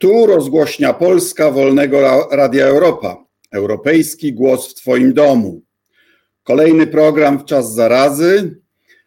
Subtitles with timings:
[0.00, 3.24] Tu rozgłośnia Polska Wolnego Radia Europa.
[3.52, 5.62] Europejski głos w Twoim domu.
[6.42, 8.60] Kolejny program w czas zarazy,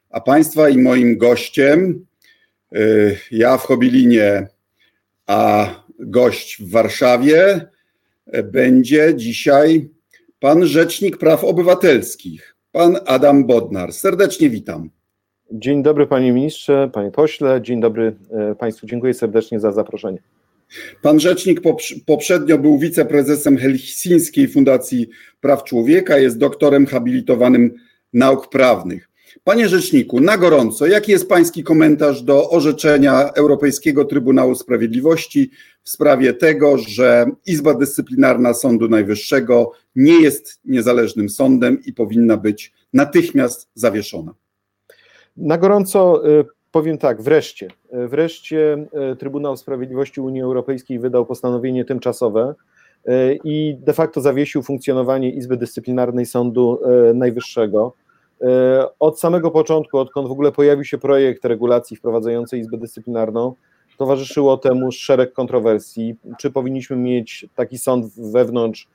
[0.09, 2.05] a Państwa i moim gościem,
[2.75, 4.47] y, ja w Chobilinie,
[5.27, 5.69] a
[5.99, 7.67] gość w Warszawie,
[8.35, 9.89] y, będzie dzisiaj
[10.39, 13.93] pan Rzecznik Praw Obywatelskich, pan Adam Bodnar.
[13.93, 14.89] Serdecznie witam.
[15.51, 18.87] Dzień dobry panie ministrze, panie pośle, dzień dobry e, państwu.
[18.87, 20.19] Dziękuję serdecznie za zaproszenie.
[21.01, 21.61] Pan rzecznik
[22.05, 25.09] poprzednio był wiceprezesem Helsińskiej Fundacji
[25.41, 27.73] Praw Człowieka, jest doktorem habilitowanym
[28.13, 29.09] nauk prawnych.
[29.43, 35.51] Panie rzeczniku, na gorąco, jaki jest pański komentarz do orzeczenia Europejskiego Trybunału Sprawiedliwości
[35.83, 42.73] w sprawie tego, że Izba Dyscyplinarna Sądu Najwyższego nie jest niezależnym sądem i powinna być
[42.93, 44.33] natychmiast zawieszona?
[45.37, 52.55] Na gorąco y, powiem tak, wreszcie, wreszcie y, Trybunał Sprawiedliwości Unii Europejskiej wydał postanowienie tymczasowe
[53.43, 56.79] i de facto zawiesił funkcjonowanie Izby Dyscyplinarnej Sądu
[57.13, 57.93] Najwyższego.
[58.99, 63.55] Od samego początku, odkąd w ogóle pojawił się projekt regulacji wprowadzającej Izbę Dyscyplinarną,
[63.97, 66.15] towarzyszyło temu szereg kontrowersji.
[66.39, 68.87] Czy powinniśmy mieć taki sąd wewnątrz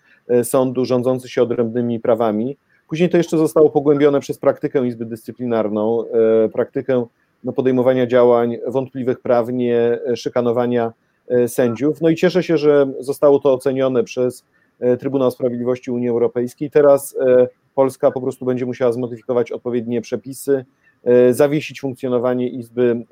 [0.42, 2.56] sądu rządzący się odrębnymi prawami?
[2.88, 6.04] Później to jeszcze zostało pogłębione przez praktykę Izby Dyscyplinarną,
[6.44, 7.06] e, praktykę
[7.44, 10.92] no, podejmowania działań wątpliwych prawnie, e, szykanowania
[11.28, 12.00] e, sędziów.
[12.00, 14.44] No i cieszę się, że zostało to ocenione przez
[14.98, 16.70] Trybunał Sprawiedliwości Unii Europejskiej.
[16.70, 17.16] Teraz
[17.74, 20.64] Polska po prostu będzie musiała zmodyfikować odpowiednie przepisy,
[21.30, 23.04] zawiesić funkcjonowanie Izby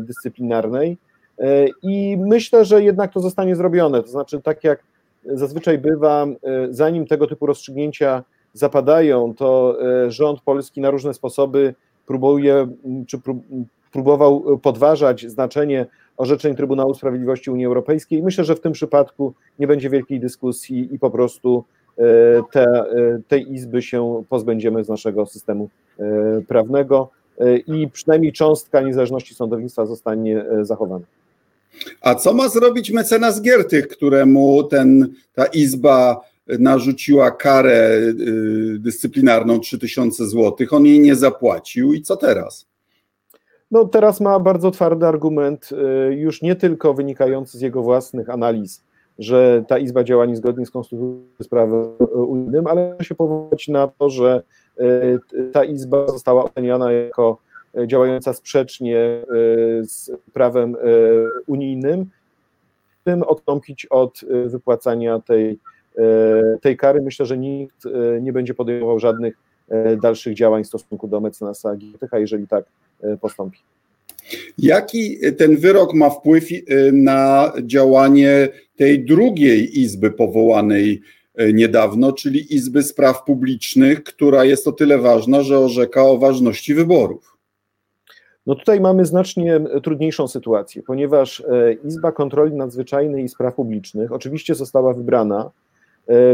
[0.00, 0.98] Dyscyplinarnej
[1.82, 4.02] i myślę, że jednak to zostanie zrobione.
[4.02, 4.82] To znaczy, tak jak
[5.26, 6.26] zazwyczaj bywa,
[6.70, 8.24] zanim tego typu rozstrzygnięcia
[8.54, 11.74] zapadają, to e, rząd polski na różne sposoby
[12.06, 12.68] próbuje,
[13.06, 13.18] czy
[13.92, 18.22] próbował podważać znaczenie orzeczeń Trybunału Sprawiedliwości Unii Europejskiej.
[18.22, 21.64] Myślę, że w tym przypadku nie będzie wielkiej dyskusji i po prostu
[21.98, 22.02] e,
[22.52, 22.86] te, e,
[23.28, 25.68] tej izby się pozbędziemy z naszego systemu
[26.48, 27.10] prawnego
[27.66, 31.04] i przynajmniej cząstka niezależności sądownictwa zostanie zachowana.
[32.00, 40.26] A co ma zrobić mecenas Giertych, któremu ten, ta izba narzuciła karę y, dyscyplinarną 3000
[40.26, 42.66] zł, on jej nie zapłacił i co teraz?
[43.70, 45.70] No teraz ma bardzo twardy argument,
[46.10, 48.82] y, już nie tylko wynikający z jego własnych analiz,
[49.18, 51.84] że ta Izba działa niezgodnie z konstytucją prawem
[52.14, 54.42] unijnym, ale się powołać na to, że
[54.80, 55.18] y,
[55.52, 57.38] ta Izba została oceniana jako
[57.86, 59.24] działająca sprzecznie
[59.82, 60.76] z prawem
[61.46, 62.06] unijnym,
[63.04, 65.58] tym odstąpić od wypłacania tej
[66.60, 69.36] tej kary, myślę, że nikt e, nie będzie podejmował żadnych
[69.68, 72.64] e, dalszych działań w stosunku do mecenasa Giertycha, jeżeli tak
[73.20, 73.58] postąpi.
[74.58, 76.44] Jaki ten wyrok ma wpływ
[76.92, 81.02] na działanie tej drugiej izby powołanej
[81.54, 87.36] niedawno, czyli Izby Spraw Publicznych, która jest o tyle ważna, że orzeka o ważności wyborów?
[88.46, 91.42] No tutaj mamy znacznie trudniejszą sytuację, ponieważ
[91.84, 95.63] Izba Kontroli Nadzwyczajnej i Spraw Publicznych oczywiście została wybrana E,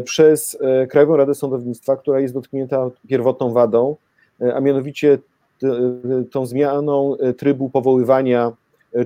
[0.05, 3.97] przez e, Krajową Radę Sądownictwa, która jest dotknięta pierwotną wadą,
[4.41, 5.19] e, a mianowicie
[6.31, 8.53] tą zmianą trybu powoływania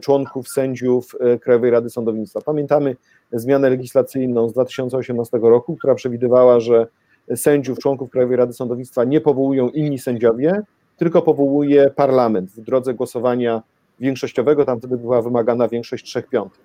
[0.00, 2.40] członków sędziów Krajowej Rady Sądownictwa.
[2.40, 2.96] Pamiętamy
[3.32, 6.86] zmianę legislacyjną z 2018 roku, która przewidywała, że
[7.34, 10.62] sędziów, członków Krajowej Rady Sądownictwa nie powołują inni sędziowie,
[10.96, 13.62] tylko powołuje parlament w drodze głosowania
[14.00, 16.64] większościowego, tam wtedy była wymagana większość trzech piątych.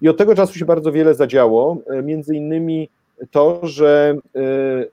[0.00, 2.88] I od tego czasu się bardzo wiele zadziało, między innymi
[3.30, 4.90] to, że y,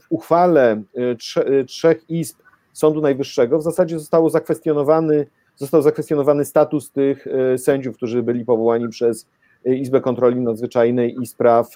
[0.00, 1.16] w uchwale y,
[1.60, 2.36] y, trzech izb
[2.72, 5.26] Sądu Najwyższego w zasadzie zostało zakwestionowany,
[5.56, 7.26] został zakwestionowany status tych
[7.56, 9.26] sędziów, którzy byli powołani przez
[9.64, 11.68] Izbę Kontroli Nadzwyczajnej i Spraw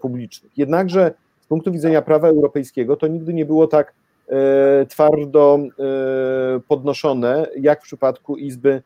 [0.00, 0.58] Publicznych.
[0.58, 3.92] Jednakże z punktu widzenia prawa europejskiego to nigdy nie było tak
[4.88, 5.58] twardo
[6.68, 8.82] podnoszone, jak w przypadku Izby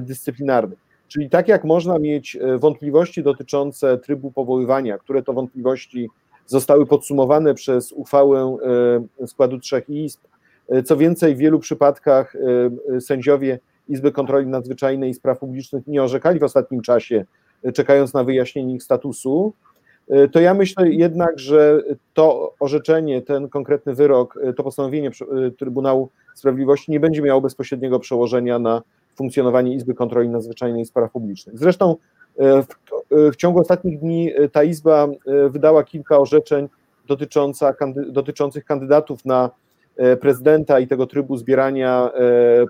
[0.00, 0.78] Dyscyplinarnej.
[1.08, 6.08] Czyli tak jak można mieć e, wątpliwości dotyczące trybu powoływania, które to wątpliwości
[6.46, 8.56] zostały podsumowane przez uchwałę
[9.20, 10.20] e, składu trzech izb,
[10.68, 12.36] e, co więcej, w wielu przypadkach
[13.00, 17.24] sędziowie Izby Kontroli Nadzwyczajnej i Spraw Publicznych nie orzekali w ostatnim czasie,
[17.74, 19.52] czekając na wyjaśnienie ich statusu,
[20.32, 21.82] to ja myślę jednak, że
[22.14, 25.10] to orzeczenie, ten konkretny wyrok, to postanowienie
[25.58, 28.82] Trybunału Sprawiedliwości nie będzie miało bezpośredniego przełożenia na
[29.18, 31.58] funkcjonowanie Izby Kontroli Nadzwyczajnej i Spraw Publicznych.
[31.58, 31.96] Zresztą
[32.38, 32.66] e, w,
[33.32, 36.68] w ciągu ostatnich dni e, ta Izba e, wydała kilka orzeczeń
[37.06, 37.74] dotycząca,
[38.08, 39.50] dotyczących kandydatów na
[40.20, 42.10] prezydenta i tego trybu zbierania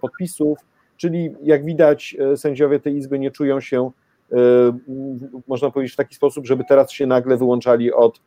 [0.01, 0.59] podpisów,
[0.97, 3.91] czyli jak widać sędziowie tej Izby nie czują się
[5.49, 8.21] można powiedzieć, w taki sposób, żeby teraz się nagle wyłączali od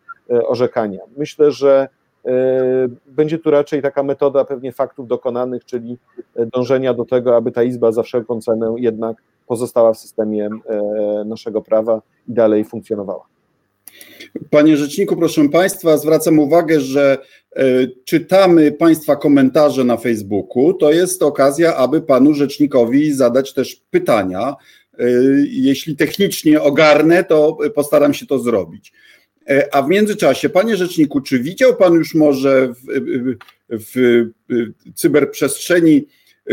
[0.48, 1.00] orzekania.
[1.18, 1.88] Myślę, że
[3.08, 5.98] będzie tu raczej taka metoda pewnie faktów dokonanych, czyli
[6.54, 10.50] dążenia do tego, aby ta izba za wszelką cenę jednak pozostała w systemie
[11.26, 13.32] naszego prawa i dalej funkcjonowała.
[14.50, 17.18] Panie Rzeczniku, proszę Państwa, zwracam uwagę, że
[17.56, 17.64] e,
[18.06, 20.74] czytamy Państwa komentarze na Facebooku.
[20.74, 24.56] To jest okazja, aby Panu Rzecznikowi zadać też pytania.
[25.00, 25.06] E,
[25.50, 28.94] jeśli technicznie ogarnę, to postaram się to zrobić.
[29.50, 32.82] E, a w międzyczasie, Panie Rzeczniku, czy widział Pan już może w,
[33.70, 36.08] w, w cyberprzestrzeni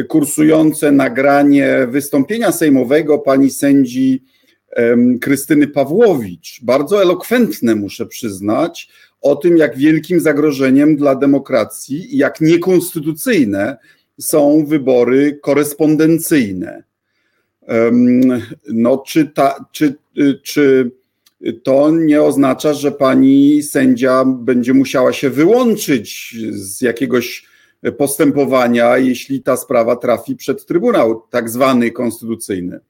[0.09, 4.25] kursujące nagranie wystąpienia sejmowego pani sędzi
[5.21, 8.89] Krystyny Pawłowicz, bardzo elokwentne, muszę przyznać,
[9.21, 13.77] o tym, jak wielkim zagrożeniem dla demokracji i jak niekonstytucyjne
[14.21, 16.83] są wybory korespondencyjne.
[18.69, 19.95] No, czy, ta, czy,
[20.43, 20.91] czy
[21.65, 27.47] to nie oznacza, że pani sędzia będzie musiała się wyłączyć z jakiegoś
[27.99, 32.81] postępowania, jeśli ta sprawa trafi przed Trybunał, tak zwany konstytucyjny?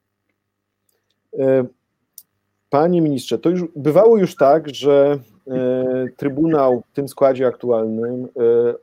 [1.39, 1.65] E,
[2.71, 8.29] panie ministrze, to już bywało już tak, że e, Trybunał w tym składzie aktualnym e,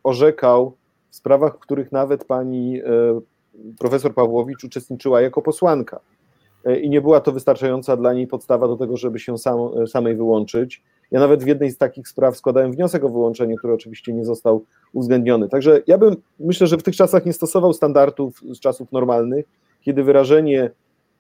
[0.04, 0.76] orzekał
[1.10, 2.82] w sprawach, w których nawet pani
[3.80, 6.00] profesor Pawłowicz uczestniczyła jako posłanka.
[6.82, 9.58] I nie była to wystarczająca dla niej podstawa do tego, żeby się sam,
[9.88, 10.84] samej wyłączyć.
[11.12, 14.66] Ja nawet w jednej z takich spraw składałem wniosek o wyłączenie, który oczywiście nie został
[14.94, 15.50] uwzględniony.
[15.50, 19.46] Także ja bym, myślę, że w tych czasach nie stosował standardów z czasów normalnych,
[19.82, 20.72] kiedy wyrażenie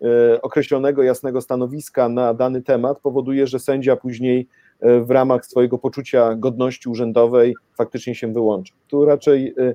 [0.01, 4.48] E, określonego, jasnego stanowiska na dany temat powoduje, że sędzia później
[4.80, 8.74] e, w ramach swojego poczucia godności urzędowej faktycznie się wyłącza.
[8.88, 9.74] Tu raczej e,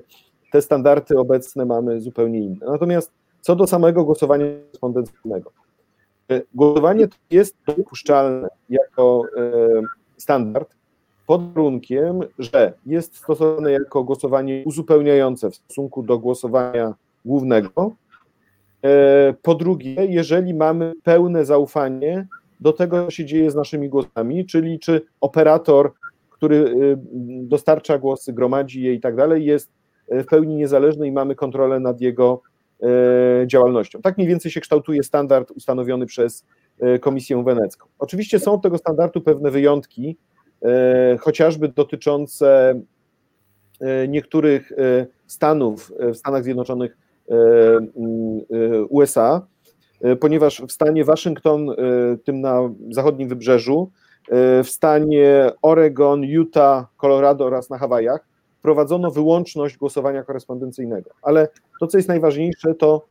[0.51, 2.65] te standardy obecne mamy zupełnie inne.
[2.65, 5.51] Natomiast co do samego głosowania korespondencyjnego.
[6.53, 9.23] Głosowanie jest dopuszczalne jako
[10.17, 10.75] standard
[11.27, 16.93] pod warunkiem, że jest stosowane jako głosowanie uzupełniające w stosunku do głosowania
[17.25, 17.95] głównego,
[18.83, 22.27] E, po drugie, jeżeli mamy pełne zaufanie
[22.59, 25.91] do tego, co się dzieje z naszymi głosami, czyli czy operator,
[26.29, 26.75] który
[27.41, 29.71] dostarcza głosy, gromadzi je i tak dalej, jest
[30.11, 32.50] w pełni niezależny i mamy kontrolę nad jego e,
[33.45, 34.01] działalnością.
[34.01, 36.45] Tak mniej więcej się kształtuje standard ustanowiony przez
[36.79, 37.87] e, Komisję Wenecką.
[37.99, 40.17] Oczywiście są od tego standardu pewne wyjątki,
[41.19, 42.81] chociażby dotyczące
[44.07, 44.71] niektórych
[45.27, 46.97] stanów w Stanach Zjednoczonych
[47.31, 49.47] E, e, USA,
[50.01, 51.75] e, ponieważ w stanie Waszyngton,
[52.23, 53.91] tym na zachodnim wybrzeżu,
[54.63, 58.27] w stanie Oregon, Utah, Colorado oraz na Hawajach
[58.61, 61.09] wprowadzono wyłączność głosowania korespondencyjnego.
[61.21, 61.47] Ale
[61.79, 63.05] to, co jest najważniejsze, to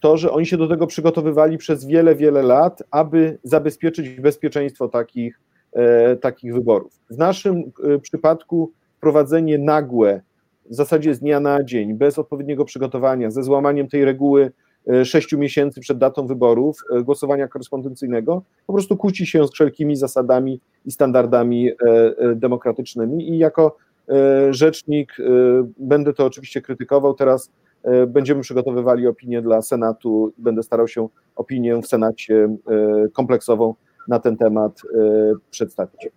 [0.00, 5.40] to, że oni się do tego przygotowywali przez wiele, wiele lat, aby zabezpieczyć bezpieczeństwo takich,
[6.20, 6.92] takich wyborów.
[7.10, 7.72] W naszym
[8.02, 10.20] przypadku wprowadzenie nagłe
[10.70, 14.52] w zasadzie z dnia na dzień, bez odpowiedniego przygotowania, ze złamaniem tej reguły
[14.88, 19.96] e, sześciu miesięcy przed datą wyborów, e, głosowania korespondencyjnego, po prostu kłóci się z wszelkimi
[19.96, 21.74] zasadami i standardami e,
[22.34, 23.76] demokratycznymi i jako
[24.50, 25.16] rzecznik
[25.78, 27.14] będę to oczywiście krytykował.
[27.14, 27.50] Teraz
[28.06, 32.56] będziemy przygotowywali opinię dla Senatu, będę starał się opinię w Senacie
[33.12, 33.74] kompleksową
[34.08, 34.82] na ten temat
[35.50, 36.08] przedstawić.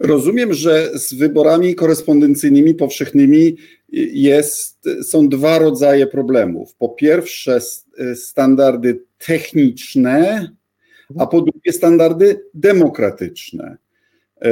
[0.00, 3.56] Rozumiem, że z wyborami korespondencyjnymi powszechnymi
[4.12, 6.74] jest, są dwa rodzaje problemów.
[6.74, 7.58] Po pierwsze,
[8.14, 10.48] standardy techniczne,
[11.18, 13.76] a po drugie, standardy demokratyczne.
[14.42, 14.50] E,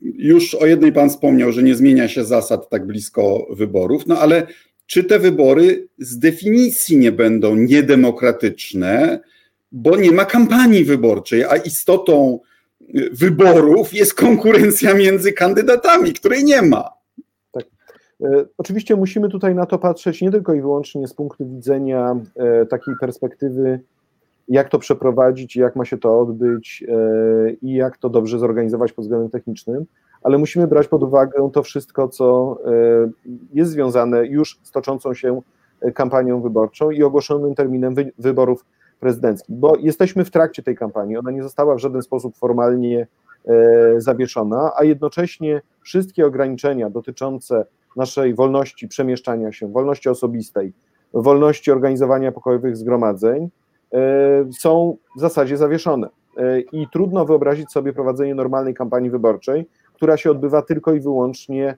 [0.00, 4.46] już o jednej Pan wspomniał, że nie zmienia się zasad tak blisko wyborów, no ale
[4.86, 9.20] czy te wybory z definicji nie będą niedemokratyczne,
[9.72, 12.40] bo nie ma kampanii wyborczej, a istotą
[13.12, 16.90] wyborów jest konkurencja między kandydatami, której nie ma.
[17.52, 17.64] Tak.
[18.22, 22.66] E, oczywiście musimy tutaj na to patrzeć nie tylko i wyłącznie z punktu widzenia e,
[22.66, 23.80] takiej perspektywy,
[24.48, 29.04] jak to przeprowadzić, jak ma się to odbyć e, i jak to dobrze zorganizować pod
[29.04, 29.84] względem technicznym,
[30.22, 32.58] ale musimy brać pod uwagę to wszystko, co
[33.54, 35.40] jest związane już z toczącą się
[35.94, 38.64] kampanią wyborczą i ogłoszonym terminem wyborów
[39.00, 43.06] prezydenckich, bo jesteśmy w trakcie tej kampanii, ona nie została w żaden sposób formalnie
[43.46, 47.64] e, zawieszona, a jednocześnie wszystkie ograniczenia dotyczące
[47.96, 50.72] naszej wolności przemieszczania się, wolności osobistej,
[51.12, 53.48] wolności organizowania pokojowych zgromadzeń e,
[54.58, 56.08] są w zasadzie zawieszone.
[56.36, 61.76] E, I trudno wyobrazić sobie prowadzenie normalnej kampanii wyborczej, która się odbywa tylko i wyłącznie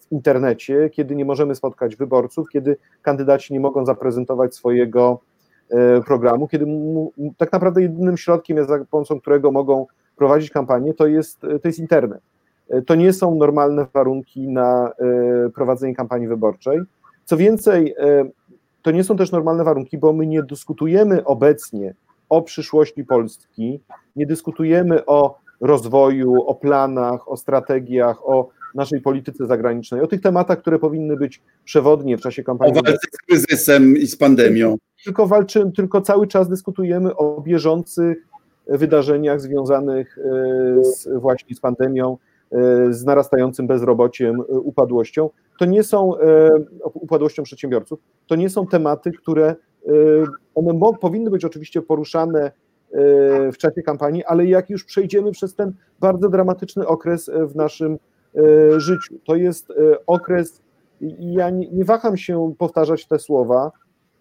[0.00, 5.20] w internecie, kiedy nie możemy spotkać wyborców, kiedy kandydaci nie mogą zaprezentować swojego
[6.06, 11.40] programu, kiedy mu, tak naprawdę jedynym środkiem, za pomocą którego mogą prowadzić kampanię, to jest,
[11.40, 12.20] to jest internet.
[12.86, 14.92] To nie są normalne warunki na
[15.54, 16.80] prowadzenie kampanii wyborczej.
[17.24, 17.94] Co więcej,
[18.84, 21.94] to nie są też normalne warunki, bo my nie dyskutujemy obecnie
[22.28, 23.80] o przyszłości Polski,
[24.16, 30.58] nie dyskutujemy o rozwoju, o planach, o strategiach, o naszej polityce zagranicznej, o tych tematach,
[30.58, 32.78] które powinny być przewodnie w czasie kampanii.
[32.78, 34.76] O walce z kryzysem i z pandemią.
[35.04, 38.26] Tylko walczymy, tylko cały czas dyskutujemy o bieżących
[38.66, 42.18] wydarzeniach związanych e, z, właśnie z pandemią,
[42.90, 45.30] z narastającym bezrobociem, e, upadłością.
[45.58, 46.12] To nie są
[46.94, 49.54] upadłością przedsiębiorców, to nie są tematy, które
[50.54, 52.52] one powinny być oczywiście poruszane
[53.52, 57.98] w czasie kampanii, ale jak już przejdziemy przez ten bardzo dramatyczny okres w naszym
[58.36, 59.14] E, życiu.
[59.24, 59.74] To jest e,
[60.06, 60.62] okres,
[61.18, 63.72] ja nie, nie waham się powtarzać te słowa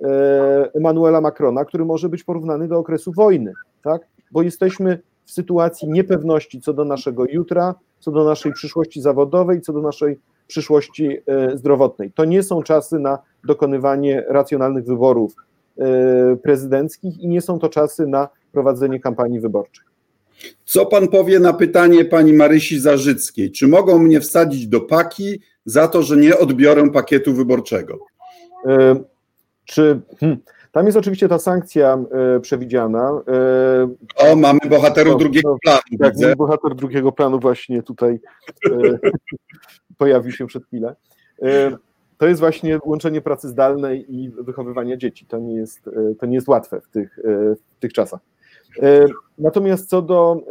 [0.02, 4.02] e, Emmanuela Macrona, który może być porównany do okresu wojny, tak?
[4.32, 9.74] bo jesteśmy w sytuacji niepewności co do naszego jutra, co do naszej przyszłości zawodowej, co
[9.74, 11.18] do naszej przyszłości
[11.54, 12.12] zdrowotnej.
[12.12, 15.36] To nie są czasy na dokonywanie racjonalnych wyborów
[16.44, 19.86] prezydenckich i nie są to czasy na prowadzenie kampanii wyborczej.
[20.66, 23.52] Co pan powie na pytanie pani Marysi Zarzyckiej?
[23.52, 28.00] Czy mogą mnie wsadzić do paki za to, że nie odbiorę pakietu wyborczego?
[28.66, 28.96] E,
[29.66, 30.02] czy.
[30.20, 30.40] Hmm,
[30.74, 31.98] tam jest oczywiście ta sankcja
[32.36, 33.22] e, przewidziana.
[33.28, 35.80] E, o, mamy bohaterów no, drugiego no, planu.
[36.00, 36.36] Tak, widzę.
[36.36, 38.20] bohater drugiego planu właśnie tutaj
[38.72, 39.00] e,
[39.98, 40.96] pojawił się przed chwilę.
[41.42, 41.78] E,
[42.18, 45.26] to jest właśnie łączenie pracy zdalnej i wychowywania dzieci.
[45.26, 47.20] To nie jest, e, to nie jest łatwe w tych,
[47.78, 48.20] w tych czasach.
[48.82, 49.06] E,
[49.38, 50.42] natomiast co do,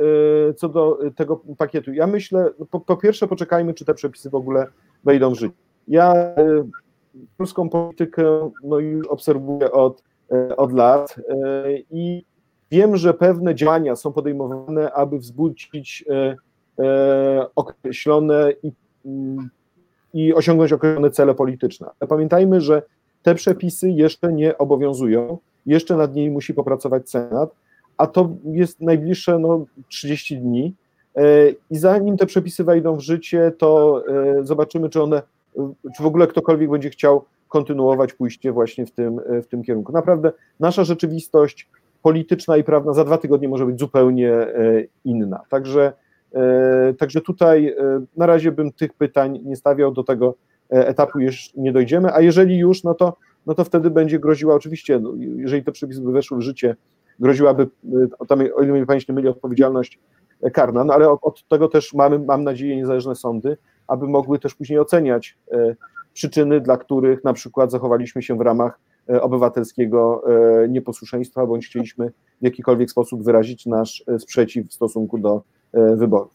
[0.51, 4.31] e, co do tego pakietu, ja myślę, no, po, po pierwsze poczekajmy, czy te przepisy
[4.31, 4.67] w ogóle
[5.05, 5.55] wejdą w życie.
[5.89, 6.69] Ja e,
[7.37, 10.03] polską politykę no, już obserwuję od,
[10.57, 11.17] od lat
[11.91, 12.25] i
[12.71, 16.05] wiem, że pewne działania są podejmowane, aby wzbudzić
[17.57, 18.73] określone i,
[19.05, 19.51] mm,
[20.15, 21.91] i osiągnąć określone cele polityczne.
[22.09, 22.83] Pamiętajmy, że
[23.23, 27.55] te przepisy jeszcze nie obowiązują, jeszcze nad nimi musi popracować Senat,
[27.97, 30.75] a to jest najbliższe no, 30 dni.
[31.17, 35.23] E, I zanim te przepisy wejdą w życie, to e, zobaczymy, czy one,
[35.97, 39.93] czy w ogóle ktokolwiek będzie chciał kontynuować pójście właśnie w tym, w tym kierunku.
[39.93, 41.69] Naprawdę nasza rzeczywistość
[42.03, 45.41] polityczna i prawna za dwa tygodnie może być zupełnie e, inna.
[45.49, 45.93] Także,
[46.99, 47.75] także tutaj
[48.17, 50.35] na razie bym tych pytań nie stawiał, do tego
[50.69, 53.17] etapu już nie dojdziemy, a jeżeli już, no to,
[53.47, 56.77] no to wtedy będzie groziła oczywiście, no, jeżeli te przepisy by weszły w życie
[57.21, 57.69] groziłaby,
[58.29, 59.99] tam, o ile mnie Państwo nie myli, odpowiedzialność
[60.53, 63.57] karna, no ale od, od, tego też mamy, mam nadzieję, niezależne sądy,
[63.93, 65.77] aby mogły też później oceniać e,
[66.13, 70.23] przyczyny, dla których na przykład zachowaliśmy się w ramach e, obywatelskiego
[70.63, 75.43] e, nieposłuszeństwa, bądź chcieliśmy w jakikolwiek sposób wyrazić nasz sprzeciw w stosunku do
[75.97, 76.33] wyborów.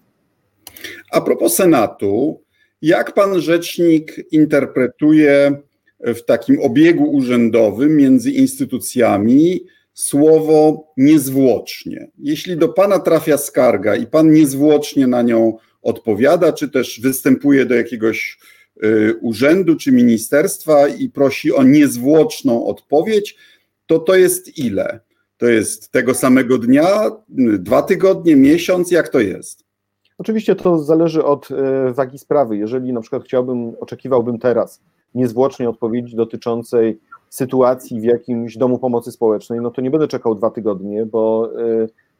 [1.12, 2.42] A propos Senatu,
[2.82, 5.62] jak pan rzecznik interpretuje
[6.00, 9.60] w takim obiegu urzędowym między instytucjami
[9.94, 12.08] słowo niezwłocznie.
[12.20, 17.76] Jeśli do pana trafia skarga i pan niezwłocznie na nią odpowiada, czy też występuje do
[17.76, 18.40] jakiegoś
[18.84, 23.38] y, urzędu czy ministerstwa i prosi o niezwłoczną odpowiedź,
[23.86, 25.00] to to jest ile?
[25.38, 27.12] To jest tego samego dnia,
[27.60, 29.64] dwa tygodnie, miesiąc, jak to jest?
[30.18, 32.58] Oczywiście to zależy od y, wagi sprawy.
[32.58, 34.82] Jeżeli na przykład chciałbym, oczekiwałbym teraz
[35.16, 40.50] niezwłocznie odpowiedzi dotyczącej sytuacji w jakimś domu pomocy społecznej, no to nie będę czekał dwa
[40.50, 41.52] tygodnie, bo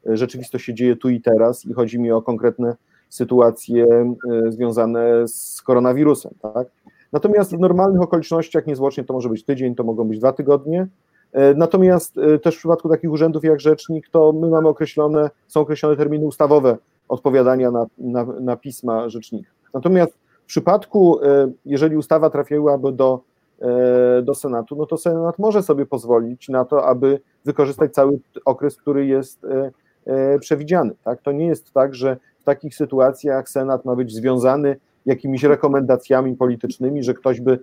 [0.06, 2.76] rzeczywistość się dzieje tu i teraz i chodzi mi o konkretne
[3.10, 6.32] sytuacje e, związane z koronawirusem.
[6.42, 6.68] Tak?
[7.14, 10.88] Natomiast w normalnych okolicznościach niezwłocznie to może być tydzień, to mogą być dwa tygodnie.
[11.32, 15.96] E, natomiast też w przypadku takich urzędów jak rzecznik, to my mamy określone, są określone
[15.96, 16.78] terminy ustawowe
[17.10, 19.52] odpowiadania na, na, na pisma rzecznika.
[19.74, 21.20] Natomiast w przypadku,
[21.66, 23.22] jeżeli ustawa trafiłaby do
[23.62, 28.78] E, do Senatu, no to Senat może sobie pozwolić na to, aby wykorzystać cały okres,
[28.78, 29.72] który jest e,
[30.06, 30.92] e, przewidziany.
[31.04, 31.22] Tak?
[31.22, 34.76] To nie jest tak, że takich sytuacjach Senat ma być związany
[35.06, 37.60] jakimiś rekomendacjami politycznymi, że ktoś by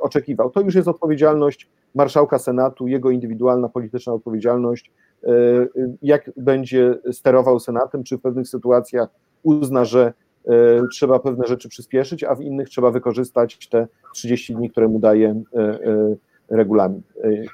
[0.00, 0.50] oczekiwał.
[0.50, 4.92] To już jest odpowiedzialność marszałka Senatu, jego indywidualna polityczna odpowiedzialność,
[6.02, 9.08] jak będzie sterował Senatem, czy w pewnych sytuacjach
[9.42, 10.12] uzna, że
[10.48, 14.98] E, trzeba pewne rzeczy przyspieszyć, a w innych trzeba wykorzystać te 30 dni, które mu
[14.98, 16.16] daje e, e,
[16.52, 17.02] regulamin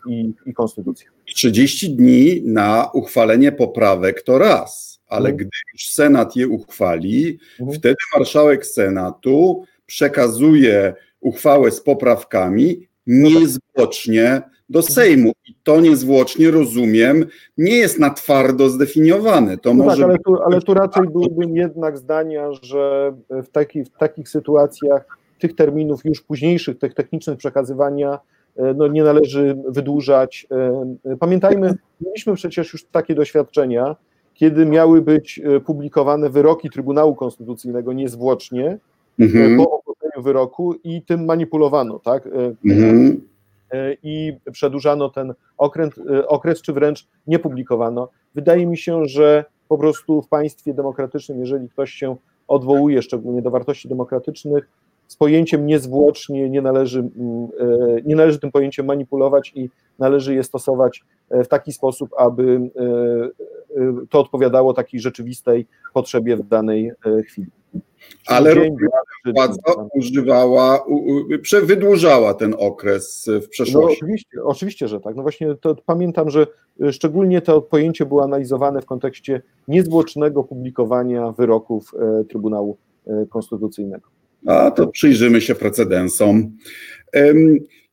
[0.09, 1.11] i, i konstytucja.
[1.27, 5.37] 30 dni na uchwalenie poprawek to raz, ale mhm.
[5.37, 7.79] gdy już Senat je uchwali, mhm.
[7.79, 15.33] wtedy marszałek Senatu przekazuje uchwałę z poprawkami niezwłocznie do Sejmu.
[15.49, 17.27] I to niezwłocznie, rozumiem,
[17.59, 19.59] nie jest na twardo zdefiniowane.
[19.59, 23.85] To no może tak, ale tu, ale tu raczej byłbym jednak zdania, że w, taki,
[23.85, 28.19] w takich sytuacjach tych terminów już późniejszych, tych technicznych przekazywania
[28.77, 30.47] no, nie należy wydłużać.
[31.05, 33.97] E, pamiętajmy, mieliśmy przecież już takie doświadczenia,
[34.35, 38.79] kiedy miały być e, publikowane wyroki Trybunału Konstytucyjnego niezwłocznie
[39.19, 39.57] mhm.
[39.57, 42.29] po ogłoszeniu wyroku i tym manipulowano, tak?
[42.67, 43.29] Mhm.
[44.03, 45.91] I przedłużano ten okres,
[46.27, 48.09] okres, czy wręcz nie publikowano.
[48.35, 52.17] Wydaje mi się, że po prostu w państwie demokratycznym, jeżeli ktoś się
[52.49, 54.69] odwołuje szczególnie do wartości demokratycznych,
[55.09, 60.43] z pojęciem niezwłocznie nie należy, mm, e, nie należy tym pojęciem manipulować i należy je
[60.43, 62.71] stosować e, w taki sposób, aby
[63.77, 66.93] e, to odpowiadało takiej rzeczywistej potrzebie w danej
[67.27, 67.51] chwili.
[68.27, 68.55] Ale
[69.35, 69.63] władza
[69.95, 70.85] używała,
[71.63, 73.99] wydłużała ten okres w przeszłości.
[74.03, 75.17] No, oczywiście, oczywiście, że tak.
[75.17, 76.47] No właśnie to pamiętam, że
[76.91, 81.93] szczególnie to pojęcie było analizowane w kontekście niezwłocznego publikowania wyroków
[82.29, 82.77] Trybunału
[83.31, 84.18] Konstytucyjnego.
[84.47, 86.57] A to przyjrzymy się precedensom.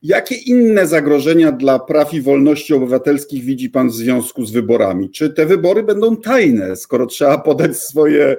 [0.06, 5.10] Jakie inne zagrożenia dla praw i wolności obywatelskich widzi Pan w związku z wyborami?
[5.10, 8.38] Czy te wybory będą tajne, skoro trzeba podać swoje, e,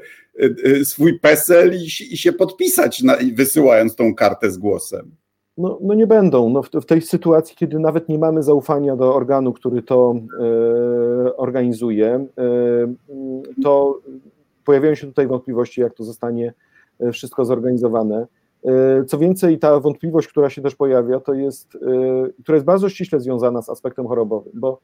[0.65, 5.11] e, swój PESEL i, i się podpisać, na, wysyłając tą kartę z głosem?
[5.59, 6.51] No, no nie będą.
[6.51, 11.37] No w, w, tej sytuacji, kiedy nawet nie mamy zaufania do organu, który to e,
[11.37, 12.95] organizuje, e,
[13.63, 14.01] to
[14.65, 16.55] pojawiają się tutaj wątpliwości, jak to zostanie
[17.13, 18.27] wszystko zorganizowane.
[18.67, 22.89] E, co więcej, ta wątpliwość, która się też pojawia, to jest, e, która jest bardzo
[22.89, 24.81] ściśle związana z aspektem chorobowym, bo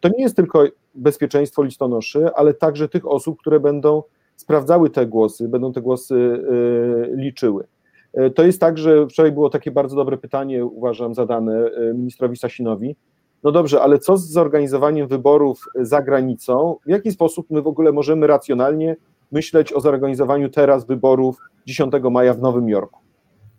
[0.00, 4.02] to nie jest tylko bezpieczeństwo listonoszy, ale także tych osób, które będą
[4.36, 6.44] sprawdzały te głosy, będą te głosy
[7.16, 7.64] liczyły.
[8.34, 12.96] To jest tak, że wczoraj było takie bardzo dobre pytanie, uważam, zadane ministrowi Sasinowi.
[13.42, 16.76] No dobrze, ale co z zorganizowaniem wyborów za granicą?
[16.86, 18.96] W jaki sposób my w ogóle możemy racjonalnie
[19.32, 23.00] myśleć o zorganizowaniu teraz wyborów 10 maja w Nowym Jorku.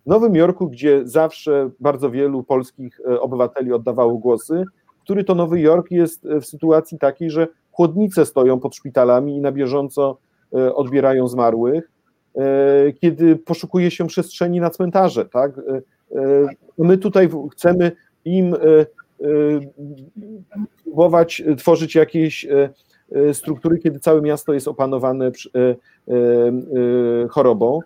[0.06, 4.64] W Nowym Jorku, gdzie zawsze bardzo wielu polskich e, obywateli oddawało głosy,
[5.04, 9.42] który to Nowy Jork jest e, w sytuacji takiej, że chłodnice stoją pod szpitalami i
[9.42, 10.18] na bieżąco
[10.54, 11.92] e, odbierają zmarłych,
[13.02, 15.26] kiedy poszukuje się przestrzeni na cmentarze.
[15.26, 15.52] Tak?
[16.78, 17.92] My tutaj chcemy
[18.26, 18.56] im
[20.84, 22.48] próbować tworzyć jakieś
[23.34, 25.76] struktury, kiedy całe miasto jest opanowane e, e,
[27.30, 27.80] chorobą.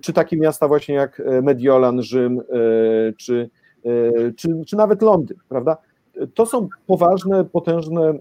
[0.00, 2.40] Czy takie miasta właśnie jak Mediolan, Rzym,
[3.16, 3.50] czy,
[4.36, 5.76] czy, czy nawet Londyn, prawda?
[6.34, 8.14] To są poważne, potężne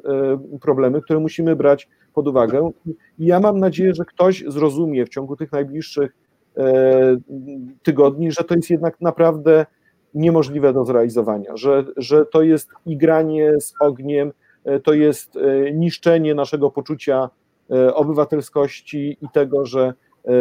[0.61, 2.71] problemy, które musimy brać pod uwagę.
[3.19, 6.15] I ja mam nadzieję, że ktoś zrozumie w ciągu tych najbliższych
[7.83, 9.65] tygodni, że to jest jednak naprawdę
[10.13, 14.44] niemożliwe do zrealizowania, że, że to jest igranie z ogniem, E,
[14.83, 17.29] to jest e, niszczenie naszego poczucia
[17.71, 19.93] e, obywatelskości i tego, że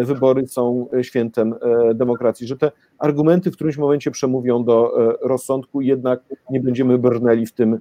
[0.04, 1.54] wybory są świętem
[1.94, 7.52] demokracji, że te argumenty w którymś momencie przemówią do rozsądku jednak nie będziemy brnęli w
[7.52, 7.78] tym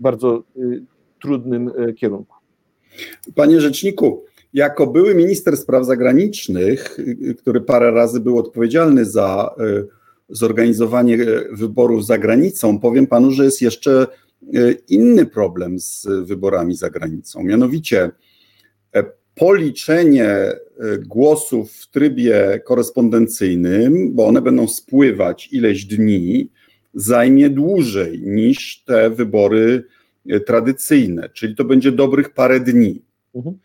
[0.00, 0.42] bardzo
[1.22, 2.36] trudnym kierunku.
[3.34, 6.98] Panie rzeczniku, jako były minister spraw zagranicznych,
[7.38, 9.54] który parę razy był odpowiedzialny za
[10.28, 11.18] zorganizowanie
[11.52, 14.25] wyborów za granicą, powiem panu, że jest jeszcze E,
[14.88, 18.10] inny problem z wyborami za granicą, mianowicie
[18.94, 20.58] e, policzenie e,
[20.98, 26.50] głosów w trybie korespondencyjnym, bo one będą spływać ileś dni,
[26.94, 29.84] zajmie dłużej niż te wybory
[30.46, 33.02] tradycyjne, czyli to będzie dobrych parę dni.
[33.34, 33.58] Mhm.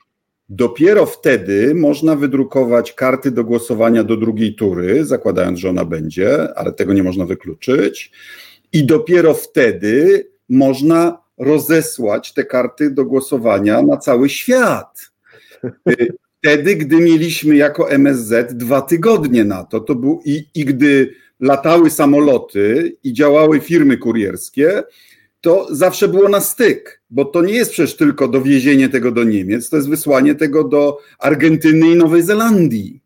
[0.49, 6.73] Dopiero wtedy można wydrukować karty do głosowania do drugiej tury, zakładając, że ona będzie, ale
[6.73, 8.12] tego nie można wykluczyć.
[8.73, 15.11] I dopiero wtedy można rozesłać te karty do głosowania na cały świat.
[15.89, 21.13] Y, wtedy, gdy mieliśmy jako MSZ dwa tygodnie na to, to był i, i gdy
[21.39, 24.83] latały samoloty i działały firmy kurierskie,
[25.41, 29.69] to zawsze było na styk, bo to nie jest przecież tylko dowiezienie tego do Niemiec,
[29.69, 33.01] to jest wysłanie tego do Argentyny i Nowej Zelandii.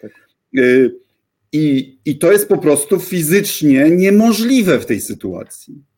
[0.00, 0.10] Tak.
[0.58, 0.94] Y,
[1.52, 5.93] I, I to jest po prostu fizycznie niemożliwe w tej sytuacji.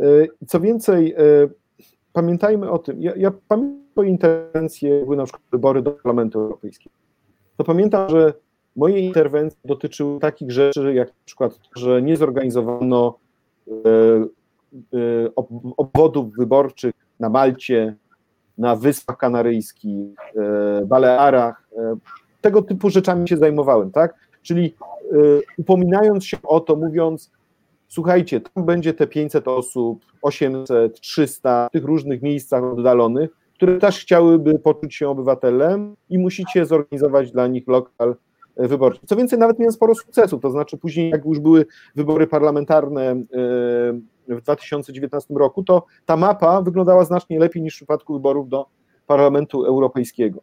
[0.00, 0.04] E,
[0.46, 1.18] co więcej, e,
[2.12, 6.94] pamiętajmy o tym, ja, ja pamiętam interwencje, były na przykład wybory do Parlamentu Europejskiego.
[7.56, 8.34] To pamiętam, że
[8.76, 13.18] moje interwencje dotyczyły takich rzeczy, jak na przykład, że nie zorganizowano
[13.70, 15.30] e,
[15.76, 17.94] obwodów wyborczych na Malcie,
[18.58, 20.16] na Wyspach Kanaryjskich,
[20.86, 21.68] Balearach.
[22.40, 24.14] Tego typu rzeczami się zajmowałem, tak?
[24.42, 24.74] Czyli
[25.58, 27.30] upominając się o to, mówiąc,
[27.88, 33.98] słuchajcie, tam będzie te 500 osób, 800, 300 w tych różnych miejscach oddalonych, które też
[33.98, 38.16] chciałyby poczuć się obywatelem i musicie zorganizować dla nich lokal
[38.56, 39.06] wyborczy.
[39.06, 43.24] Co więcej, nawet miałem sporo sukcesów, to znaczy później, jak już były wybory parlamentarne e,
[44.28, 48.66] w 2019 roku, to ta mapa wyglądała znacznie lepiej niż w przypadku wyborów do
[49.06, 50.40] Parlamentu Europejskiego.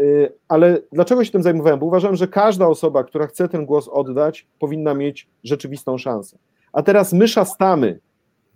[0.00, 0.02] E,
[0.48, 1.78] ale dlaczego się tym zajmowałem?
[1.78, 6.38] Bo uważałem, że każda osoba, która chce ten głos oddać, powinna mieć rzeczywistą szansę.
[6.72, 8.00] A teraz my szastamy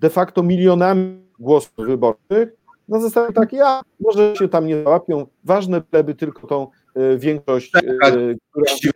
[0.01, 5.81] de facto milionami głosów wyborczych na zasadzie takiej, a może się tam nie załapią, ważne
[5.81, 8.37] pleby tylko tą y, większość, y,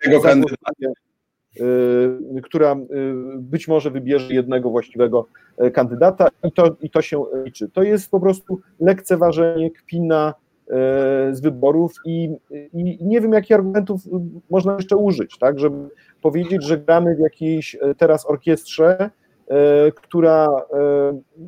[0.02, 0.34] która,
[1.60, 2.76] y, która
[3.36, 5.26] być może wybierze jednego właściwego
[5.72, 7.68] kandydata i to, i to się liczy.
[7.68, 10.34] To jest po prostu lekceważenie, kpina
[11.32, 12.30] z wyborów i,
[12.72, 14.00] i nie wiem, jakich argumentów
[14.50, 15.88] można jeszcze użyć, tak, żeby
[16.22, 19.10] powiedzieć, że gramy w jakiejś teraz orkiestrze,
[19.94, 20.46] która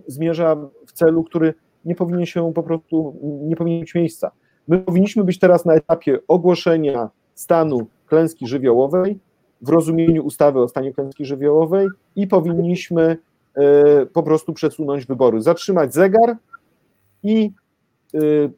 [0.06, 4.30] zmierza w celu, który nie powinien się po prostu, nie powinien mieć miejsca.
[4.68, 9.18] My powinniśmy być teraz na etapie ogłoszenia stanu klęski żywiołowej
[9.60, 13.16] w rozumieniu ustawy o stanie klęski żywiołowej i powinniśmy
[13.54, 16.36] e, po prostu przesunąć wybory, zatrzymać zegar
[17.22, 17.65] i e,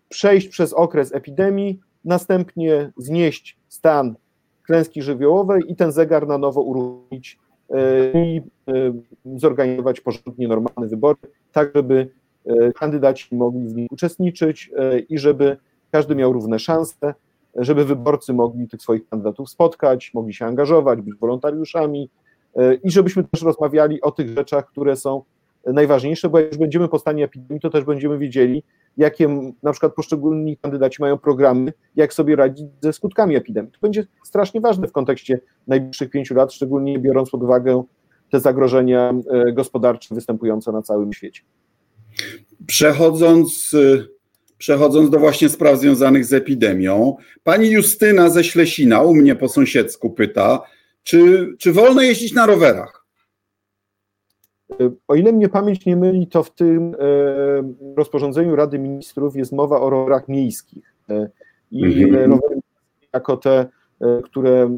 [0.09, 4.14] przejść przez okres epidemii, następnie znieść stan
[4.62, 7.38] klęski żywiołowej i ten zegar na nowo uruchomić
[7.71, 8.42] e, i
[9.37, 11.18] zorganizować porządnie normalne wybory,
[11.53, 12.11] tak żeby
[12.75, 14.71] kandydaci mogli w nich uczestniczyć
[15.09, 15.57] i żeby
[15.90, 17.14] każdy miał równe szanse,
[17.55, 22.11] żeby wyborcy mogli tych swoich kandydatów spotkać, mogli się angażować, być wolontariuszami
[22.85, 25.23] i żebyśmy też rozmawiali o tych rzeczach, które są
[25.66, 28.62] najważniejsze, bo jak już będziemy po stanie epidemii, to też będziemy wiedzieli,
[28.97, 33.73] jakie na przykład poszczególni kandydaci mają programy, jak sobie radzić ze skutkami epidemii.
[33.73, 37.83] To będzie strasznie ważne w kontekście najbliższych pięciu lat, szczególnie biorąc pod uwagę
[38.31, 39.14] te zagrożenia
[39.53, 41.42] gospodarcze występujące na całym świecie.
[42.66, 44.09] Przechodząc, y,
[44.59, 50.11] przechodząc do właśnie spraw związanych z epidemią, pani Justyna ze Ślesina u mnie po sąsiedzku
[50.11, 50.61] pyta,
[51.03, 52.98] czy, czy wolno jeździć na rowerach?
[55.09, 59.81] O ile mnie pamięć nie myli, to w tym e, rozporządzeniu Rady Ministrów jest mowa
[59.81, 60.95] o rowerach miejskich.
[61.11, 61.29] E,
[61.71, 62.31] I mhm.
[62.31, 62.61] rowery
[63.13, 63.67] jako te,
[64.01, 64.77] e, które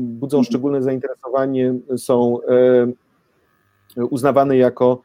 [0.00, 2.38] budzą szczególne zainteresowanie, są
[4.10, 5.02] uznawane jako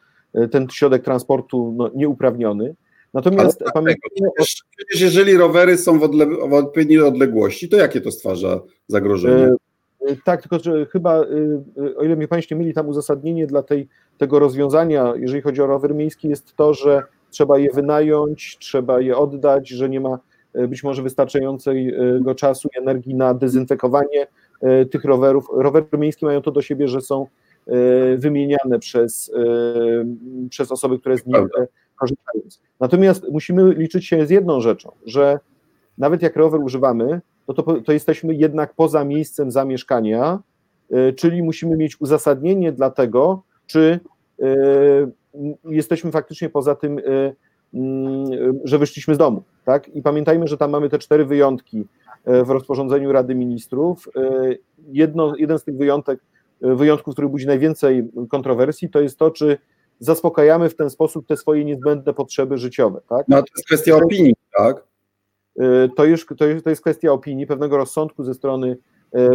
[0.50, 2.74] ten środek transportu no, nieuprawniony.
[3.14, 4.30] Natomiast pamiętajmy.
[4.76, 9.54] Przecież jeżeli rowery są w, odle w odpowiedniej odległości, to jakie to stwarza zagrożenie?
[10.06, 13.88] E, tak, tylko że chyba, e, o ile mnie Państwo mieli tam uzasadnienie dla tej,
[14.18, 19.16] tego rozwiązania, jeżeli chodzi o rower miejski, jest to, że trzeba je wynająć, trzeba je
[19.16, 20.18] oddać, że nie ma
[20.68, 24.26] być może wystarczającego czasu i energii na dezynfekowanie
[24.90, 25.46] tych rowerów.
[25.52, 27.26] Rowery miejskie mają to do siebie, że są
[27.66, 32.42] E, wymieniane przez, e, przez osoby, które z nich e, korzystają.
[32.80, 35.38] Natomiast musimy liczyć się z jedną rzeczą, że
[35.98, 40.38] nawet jak rower używamy, no to, to jesteśmy jednak poza miejscem zamieszkania,
[41.16, 44.00] czyli musimy mieć uzasadnienie dla tego, czy
[45.64, 47.00] jesteśmy faktycznie poza tym,
[48.64, 49.42] że wyszliśmy z domu.
[49.64, 49.88] Tak?
[49.88, 51.86] I pamiętajmy, że tam mamy te cztery wyjątki
[52.26, 54.08] w rozporządzeniu Rady Ministrów.
[54.88, 56.20] Jedno, jeden z tych wyjątek
[56.60, 59.58] wyjątków, który budzi najwięcej kontrowersji, to jest to, czy
[59.98, 63.00] zaspokajamy w ten sposób te swoje niezbędne potrzeby życiowe.
[63.08, 63.28] Tak?
[63.28, 64.84] No to jest kwestia opinii, tak?
[65.96, 68.76] To, już, to, jest, to jest kwestia opinii, pewnego rozsądku ze strony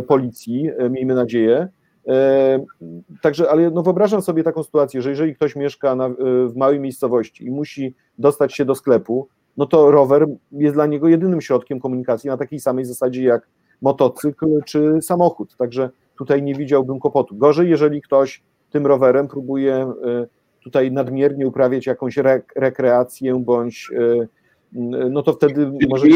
[0.08, 1.68] policji, miejmy nadzieję.
[3.22, 6.10] Także, ale no wyobrażam sobie taką sytuację, że jeżeli ktoś mieszka na,
[6.48, 11.08] w małej miejscowości i musi dostać się do sklepu, no to rower jest dla niego
[11.08, 13.48] jedynym środkiem komunikacji na takiej samej zasadzie jak
[13.82, 15.56] motocykl czy samochód.
[15.58, 17.36] Także tutaj nie widziałbym kłopotu.
[17.36, 20.28] Gorzej, jeżeli ktoś tym rowerem próbuje y,
[20.64, 22.18] tutaj nadmiernie uprawiać jakąś
[22.56, 23.92] rekreację, bądź
[25.10, 26.08] no to wtedy może.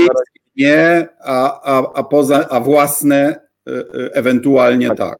[0.57, 3.39] Nie, a, a, a, poza, a własne
[4.13, 4.97] ewentualnie tak.
[4.97, 5.17] Tak,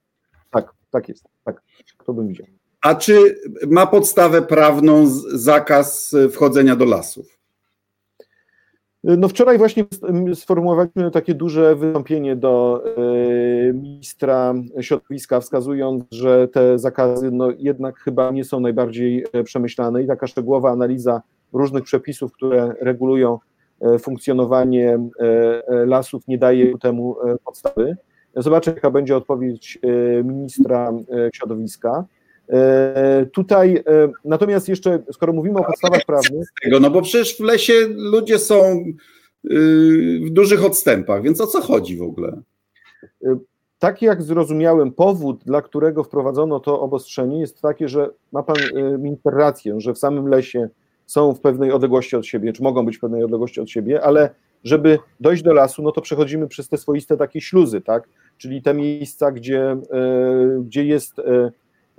[0.96, 1.24] tak, jest.
[1.44, 1.62] Tak,
[2.06, 2.48] to bym widział.
[2.82, 7.36] A czy ma podstawę prawną zakaz wchodzenia do lasów?
[9.04, 9.86] No wczoraj właśnie
[10.34, 18.32] sformułowaliśmy takie duże wystąpienie do e, ministra środowiska, wskazując, że te zakazy no jednak chyba
[18.32, 21.22] nie są najbardziej e, przemyślane i taka szczegółowa analiza
[21.54, 23.40] różnych przepisów, które regulują
[23.82, 25.00] e, funkcjonowanie
[25.86, 27.98] lasów nie daje temu podstawy.
[28.36, 29.80] Zobaczę, jaka będzie odpowiedź
[30.24, 30.94] ministra
[31.34, 32.06] środowiska.
[32.50, 36.48] E, tutaj, e, natomiast jeszcze, skoro mówimy o podstawach prawnych.
[36.64, 38.86] Tego, no bo przecież w lesie ludzie są
[40.26, 42.42] w dużych odstępach, więc o co chodzi w ogóle?
[43.26, 43.38] E,
[43.80, 48.58] tak jak zrozumiałem, powód, dla którego wprowadzono to obostrzenie, jest taki, że ma pan
[49.00, 50.70] minister rację, że w samym lesie
[51.06, 54.30] są w pewnej odległości od siebie, czy mogą być w pewnej odległości od siebie, ale
[54.64, 58.10] żeby dojść do lasu, no to przechodzimy przez te swoiste takie śluzy, tak?
[58.38, 59.78] Czyli te miejsca, gdzie,
[60.60, 61.22] gdzie jest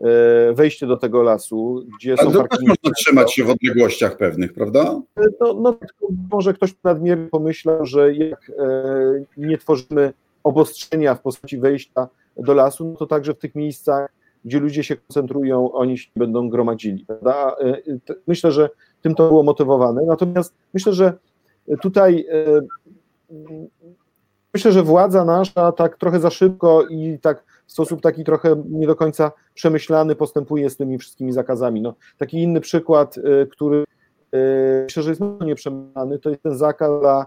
[0.01, 2.67] E, wejście do tego lasu, gdzie Ale są parkingi.
[2.69, 5.01] można trzymać się w odległościach pewnych, prawda?
[5.41, 5.79] No, no
[6.31, 10.13] może ktoś nadmiernie pomyślał, że jak e, nie tworzymy
[10.45, 14.13] obostrzenia w postaci wejścia do lasu, no to także w tych miejscach,
[14.45, 17.05] gdzie ludzie się koncentrują, oni się będą gromadzili.
[17.07, 17.57] Prawda?
[17.61, 17.77] E,
[18.27, 18.71] myślę, że
[19.03, 20.03] tym to było motywowane.
[20.07, 21.13] Natomiast myślę, że
[21.83, 22.27] tutaj
[24.57, 28.87] myślę, że władza nasza tak trochę za szybko i tak w sposób taki trochę nie
[28.87, 31.81] do końca przemyślany postępuje z tymi wszystkimi zakazami.
[31.81, 33.85] No, taki inny przykład, y, który
[34.35, 37.27] y, myślę, że jest nieprzemyślany, to jest ten zakaz dla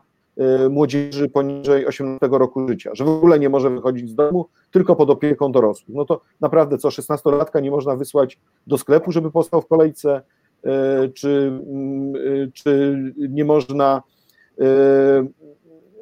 [0.66, 4.96] y, młodzieży poniżej 18 roku życia, że w ogóle nie może wychodzić z domu, tylko
[4.96, 5.96] pod opieką dorosłych.
[5.96, 10.22] No to naprawdę co 16-latka nie można wysłać do sklepu, żeby postał w kolejce,
[11.14, 12.14] czy, mm,
[12.54, 12.98] czy
[13.30, 14.02] nie można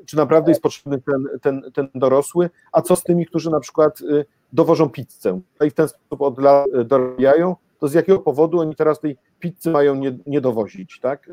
[0.07, 4.01] czy naprawdę jest potrzebny ten, ten, ten dorosły, a co z tymi, którzy na przykład
[4.01, 8.19] y, dowożą pizzę no i w ten sposób od lat y, dorabiają, to z jakiego
[8.19, 11.29] powodu oni teraz tej pizzy mają nie, nie dowozić, tak?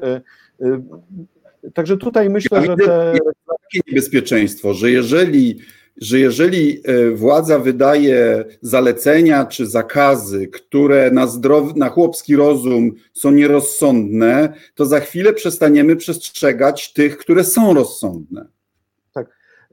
[0.60, 0.82] Y,
[1.74, 3.12] także tutaj myślę, ja że te...
[3.48, 5.58] takie niebezpieczeństwo, że jeżeli
[5.96, 6.82] że jeżeli
[7.14, 15.00] władza wydaje zalecenia czy zakazy, które na, zdrowy, na chłopski rozum są nierozsądne, to za
[15.00, 18.54] chwilę przestaniemy przestrzegać tych, które są rozsądne.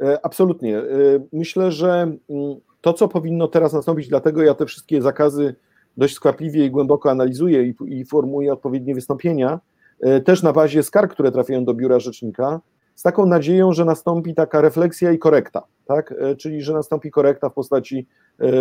[0.02, 0.78] E, absolutnie.
[0.80, 0.84] E,
[1.34, 1.90] myślę, że
[2.30, 5.56] mm, to, co powinno teraz nastąpić, dlatego ja te wszystkie zakazy
[5.98, 9.60] dość skwapliwie i głęboko analizuję i, i formułuję odpowiednie wystąpienia,
[10.00, 12.62] e, też na bazie skarg, które trafiają do biura rzecznika,
[12.96, 16.14] z taką nadzieją, że nastąpi taka refleksja i korekta, tak?
[16.38, 18.08] czyli że nastąpi korekta w postaci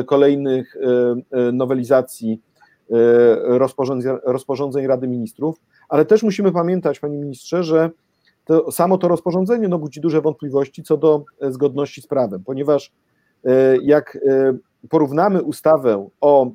[0.07, 0.77] kolejnych
[1.53, 2.41] nowelizacji
[3.43, 7.91] rozporządzeń, rozporządzeń Rady Ministrów, ale też musimy pamiętać, panie ministrze, że
[8.51, 12.93] to samo to rozporządzenie no, budzi duże wątpliwości co do e, zgodności z prawem, ponieważ
[13.45, 14.55] e, jak e,
[14.89, 16.51] porównamy ustawę o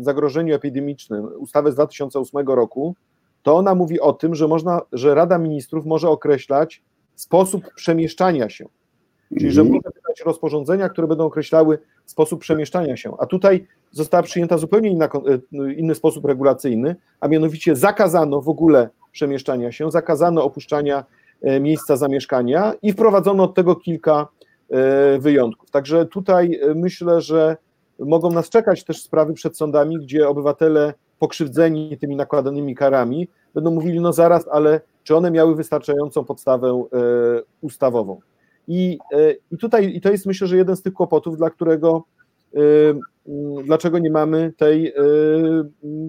[0.00, 2.94] zagrożeniu epidemicznym, ustawę z 2008 roku,
[3.42, 6.82] to ona mówi o tym, że można, że Rada Ministrów może określać
[7.14, 8.66] sposób przemieszczania się.
[9.38, 9.74] Czyli, że mhm.
[9.74, 13.12] może wydać rozporządzenia, które będą określały sposób przemieszczania się.
[13.18, 15.08] A tutaj została przyjęta zupełnie inna,
[15.76, 21.04] inny sposób regulacyjny, a mianowicie zakazano w ogóle przemieszczania się, zakazano opuszczania
[21.60, 24.28] miejsca zamieszkania i wprowadzono od tego kilka
[24.70, 25.70] e, wyjątków.
[25.70, 27.56] Także tutaj e, myślę, że
[27.98, 34.00] mogą nas czekać też sprawy przed sądami, gdzie obywatele pokrzywdzeni tymi nakładanymi karami będą mówili,
[34.00, 36.84] no zaraz, ale czy one miały wystarczającą podstawę
[37.60, 38.20] ustawową?
[38.68, 38.98] I,
[39.50, 42.04] i tutaj i to jest myślę, że jeden z tych kłopotów, dla którego
[43.64, 44.94] dlaczego nie mamy tej,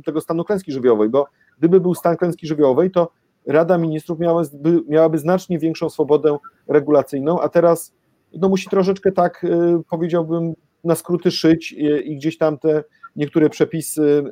[0.06, 1.28] tego stanu klęski żywiołowej, bo
[1.60, 3.12] gdyby był stan klęski żywiołowej, to
[3.48, 7.94] Rada Ministrów miałaby, miałaby znacznie większą swobodę regulacyjną, a teraz
[8.34, 9.50] no, musi troszeczkę tak, y,
[9.90, 11.72] powiedziałbym, na skróty szyć
[12.04, 12.84] i gdzieś tam te
[13.16, 14.24] niektóre przepisy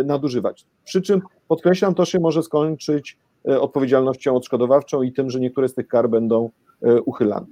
[0.00, 0.66] y, nadużywać.
[0.84, 5.74] Przy czym podkreślam, to się może skończyć y, odpowiedzialnością odszkodowawczą i tym, że niektóre z
[5.74, 6.50] tych kar będą
[7.04, 7.46] uchylane.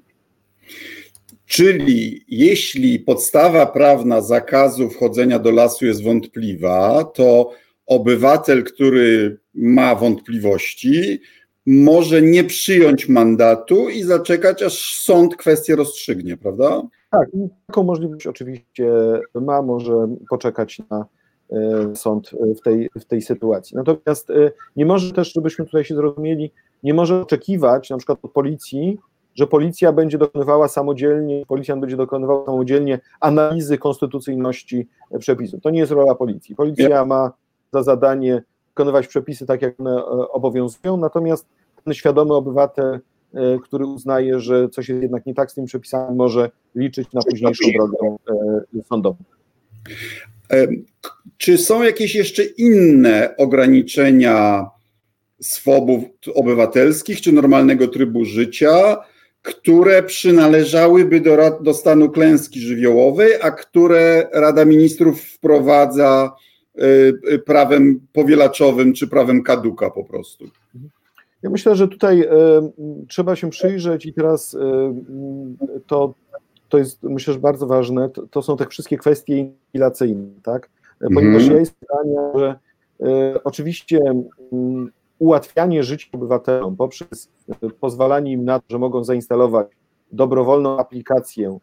[1.46, 7.50] Czyli jeśli podstawa prawna zakazu wchodzenia do lasu jest wątpliwa, to
[7.86, 11.20] obywatel, który ma wątpliwości,
[11.66, 16.82] może nie przyjąć mandatu i zaczekać, aż sąd kwestię rozstrzygnie, prawda?
[17.10, 17.28] Tak,
[17.66, 18.92] taką możliwość oczywiście
[19.34, 21.06] ma, może poczekać na
[21.50, 23.76] e, sąd w tej, w tej sytuacji.
[23.76, 28.32] Natomiast e, nie może też, żebyśmy tutaj się zrozumieli, nie może oczekiwać na przykład od
[28.32, 28.98] policji,
[29.34, 35.60] że policja będzie dokonywała samodzielnie, policjant będzie dokonywał samodzielnie analizy konstytucyjności przepisów.
[35.62, 36.56] To nie jest rola policji.
[36.56, 37.32] Policja ma
[37.72, 38.42] za zadanie
[38.80, 41.46] wykonywać przepisy tak, jak one e, obowiązują, natomiast
[41.84, 43.00] ten świadomy obywatel,
[43.34, 47.20] e, który uznaje, że coś jest jednak nie tak z tymi przepisami, może liczyć na
[47.30, 48.16] późniejszą drogę
[48.78, 49.16] e, sądową.
[51.36, 54.66] Czy są jakieś jeszcze inne ograniczenia
[55.40, 58.96] swobód obywatelskich czy normalnego trybu życia,
[59.42, 66.32] które przynależałyby do, do stanu klęski żywiołowej, a które Rada Ministrów wprowadza
[67.46, 70.44] prawem powielaczowym czy prawem kaduka po prostu.
[71.42, 72.26] Ja myślę, że tutaj y,
[73.08, 74.56] trzeba się przyjrzeć i teraz
[75.86, 76.14] to,
[76.68, 80.68] to jest myślę, że bardzo ważne, to, to są te wszystkie kwestie inwigilacyjne, tak?
[81.14, 81.54] Ponieważ mm.
[81.54, 82.58] ja jest zdania, że
[83.44, 84.00] oczywiście
[85.18, 87.28] ułatwianie życia obywatelom poprzez
[87.80, 89.66] pozwalanie im na to, że mogą zainstalować
[90.12, 91.58] dobrowolną aplikację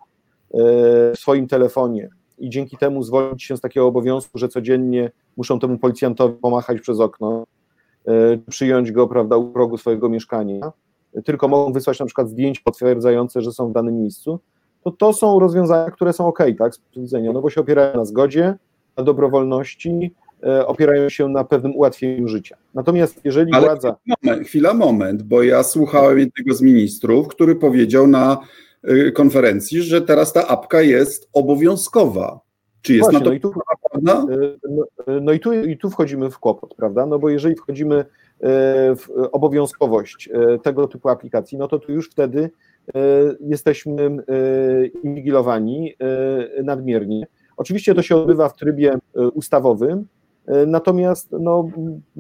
[1.13, 5.77] w swoim telefonie i dzięki temu zwolnić się z takiego obowiązku, że codziennie muszą temu
[5.77, 7.43] policjantowi pomachać przez okno,
[8.49, 10.71] przyjąć go, prawda, u progu swojego mieszkania,
[11.25, 14.39] tylko mogą wysłać na przykład zdjęć potwierdzające, że są w danym miejscu,
[14.83, 18.05] to to są rozwiązania, które są ok, tak, z widzenia, no bo się opierają na
[18.05, 18.55] zgodzie,
[18.97, 22.57] na dobrowolności, e, opierają się na pewnym ułatwieniu życia.
[22.73, 23.95] Natomiast jeżeli Ale władza...
[24.23, 28.37] Moment, chwila, moment, bo ja słuchałem jednego z ministrów, który powiedział na
[29.13, 32.39] konferencji, że teraz ta apka jest obowiązkowa.
[32.81, 33.53] Czy jest Właśnie, na to no i tu,
[33.91, 34.33] prawda?
[34.33, 37.05] E, no, e, no i, tu, i tu wchodzimy w kłopot, prawda?
[37.05, 38.05] No bo jeżeli wchodzimy
[38.95, 40.29] w obowiązkowość
[40.63, 42.49] tego typu aplikacji, no to tu już wtedy
[43.39, 44.17] jesteśmy
[45.03, 45.95] inwigilowani
[46.63, 48.97] nadmiernie Oczywiście to się odbywa w trybie
[49.33, 50.07] ustawowym,
[50.67, 51.69] natomiast no,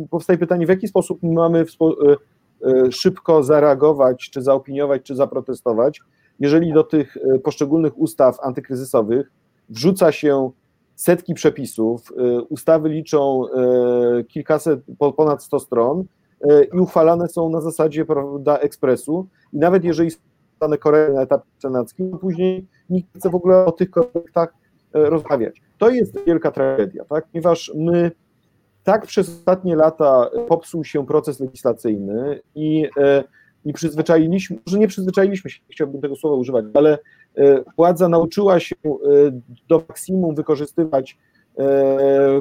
[0.09, 1.65] powstaje pytanie, w jaki sposób mamy
[2.91, 6.01] szybko zareagować, czy zaopiniować, czy zaprotestować,
[6.39, 9.31] jeżeli do tych poszczególnych ustaw antykryzysowych
[9.69, 10.51] wrzuca się
[10.95, 12.13] setki przepisów,
[12.49, 13.43] ustawy liczą
[14.27, 14.79] kilkaset,
[15.17, 16.05] ponad 100 stron
[16.73, 20.19] i uchwalane są na zasadzie prawda, ekspresu i nawet jeżeli są
[20.59, 24.53] dane kolejne na etapie senackim, później nikt nie chce w ogóle o tych korektach
[24.93, 25.61] E, rozmawiać.
[25.77, 27.27] To jest wielka tragedia, tak?
[27.31, 28.11] ponieważ my
[28.83, 33.23] tak przez ostatnie lata popsuł się proces legislacyjny i, e,
[33.67, 36.99] i przyzwyczailiśmy, może nie przyzwyczailiśmy się, chciałbym tego słowa używać, ale
[37.37, 38.75] e, władza nauczyła się
[39.67, 41.17] do maksimum wykorzystywać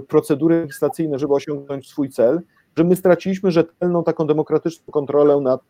[0.08, 2.40] procedury legislacyjne, żeby osiągnąć swój cel,
[2.76, 5.60] że my straciliśmy rzetelną taką demokratyczną kontrolę nad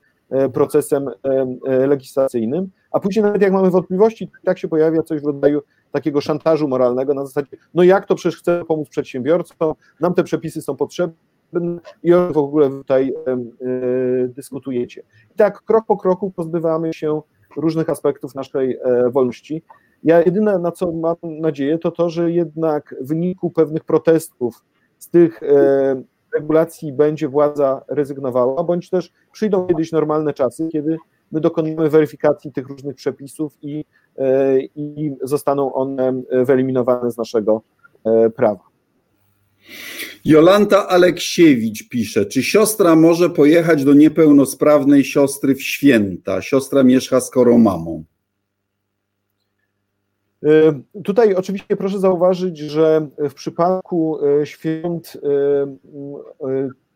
[0.53, 1.11] procesem
[1.65, 6.69] legislacyjnym, a później nawet jak mamy wątpliwości, tak się pojawia coś w rodzaju takiego szantażu
[6.69, 11.36] moralnego na zasadzie, no jak to przecież chcemy pomóc przedsiębiorcom, nam te przepisy są potrzebne
[12.03, 13.13] i o w ogóle tutaj
[13.63, 15.03] y, dyskutujecie.
[15.35, 17.23] I tak krok po kroku pozbywamy się
[17.57, 19.63] różnych aspektów naszej e, wolności.
[20.05, 24.65] Ja jedyne, na co mam nadzieję, to to, że jednak w wyniku pewnych protestów
[24.99, 26.03] z tych e,
[26.35, 30.97] regulacji będzie władza rezygnowała, bądź też przyjdą kiedyś normalne czasy, kiedy
[31.33, 33.85] my dokonujemy weryfikacji tych różnych przepisów i,
[34.19, 37.63] e, i zostaną one wyeliminowane z naszego
[38.05, 38.76] e, prawa.
[40.25, 46.43] Jolanta Aleksiewicz pisze, czy siostra może pojechać do niepełnosprawnej siostry w święta?
[46.43, 48.05] Siostra mieszka z korą mamą.
[50.45, 55.19] E, tutaj oczywiście proszę zauważyć, że w przypadku świąt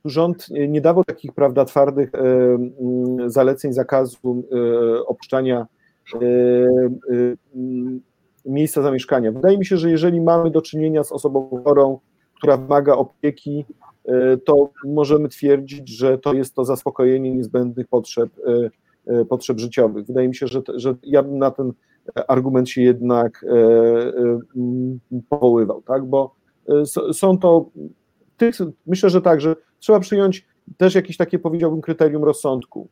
[0.04, 2.20] rząd nie dawał takich, prawda, twardych e,
[3.26, 5.66] zaleceń zakazu e, opuszczania
[6.14, 6.18] e,
[8.44, 9.32] miejsca zamieszkania.
[9.32, 11.98] Wydaje mi się, że jeżeli mamy do czynienia z osobą chorą,
[12.40, 13.64] która wymaga opieki,
[14.44, 18.30] to możemy twierdzić, że to jest to zaspokojenie niezbędnych potrzeb,
[19.28, 20.06] potrzeb życiowych.
[20.06, 21.72] Wydaje mi się, że, że ja bym na ten
[22.28, 23.44] argument się jednak
[24.56, 26.04] mm, powoływał, tak?
[26.04, 26.34] bo
[27.12, 27.70] są to
[28.86, 32.88] myślę, że tak, że trzeba przyjąć też jakieś takie, powiedziałbym, kryterium rozsądku.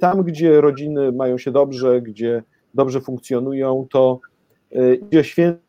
[0.00, 2.42] Tam, gdzie rodziny mają się dobrze, gdzie
[2.74, 4.20] dobrze funkcjonują, to
[5.10, 5.60] gdzie święta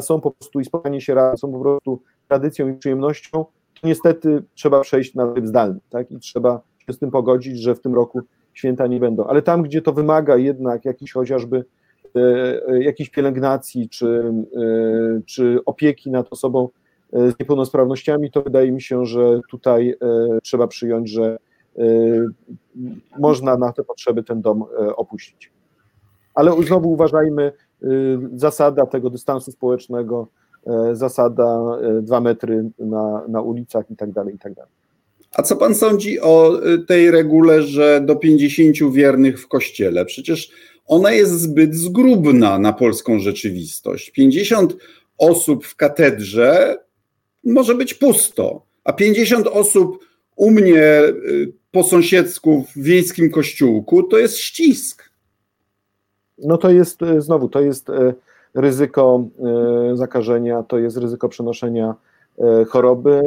[0.00, 3.44] są po prostu i spotkanie się razem są po prostu tradycją i przyjemnością,
[3.80, 6.10] to niestety trzeba przejść na tryb zdalny, tak?
[6.10, 8.20] I trzeba się z tym pogodzić, że w tym roku
[8.54, 9.24] święta nie będą.
[9.24, 11.64] Ale tam, gdzie to wymaga jednak jakiejś chociażby
[12.14, 14.32] e, jakiejś pielęgnacji czy,
[15.26, 16.68] czy opieki nad osobą
[17.12, 21.38] z niepełnosprawnościami, to wydaje mi się, że tutaj e, trzeba przyjąć, że
[21.78, 21.82] e,
[23.18, 25.52] można na te potrzeby ten dom e, opuścić.
[26.34, 27.52] Ale znowu uważajmy,
[28.34, 30.28] zasada tego dystansu społecznego,
[30.92, 34.72] zasada dwa metry na, na ulicach i tak dalej, i tak dalej.
[35.32, 40.04] A co pan sądzi o tej regule, że do 50 wiernych w kościele?
[40.04, 40.50] Przecież
[40.86, 44.10] ona jest zbyt zgrubna na polską rzeczywistość.
[44.10, 44.76] 50
[45.18, 46.76] osób w katedrze
[47.44, 49.98] może być pusto, a 50 osób
[50.36, 51.02] u mnie
[51.70, 55.10] po sąsiedzku w wiejskim kościółku to jest ścisk.
[56.38, 57.86] No to jest znowu, to jest
[58.54, 59.24] ryzyko
[59.94, 61.94] zakażenia, to jest ryzyko przenoszenia
[62.68, 63.22] choroby.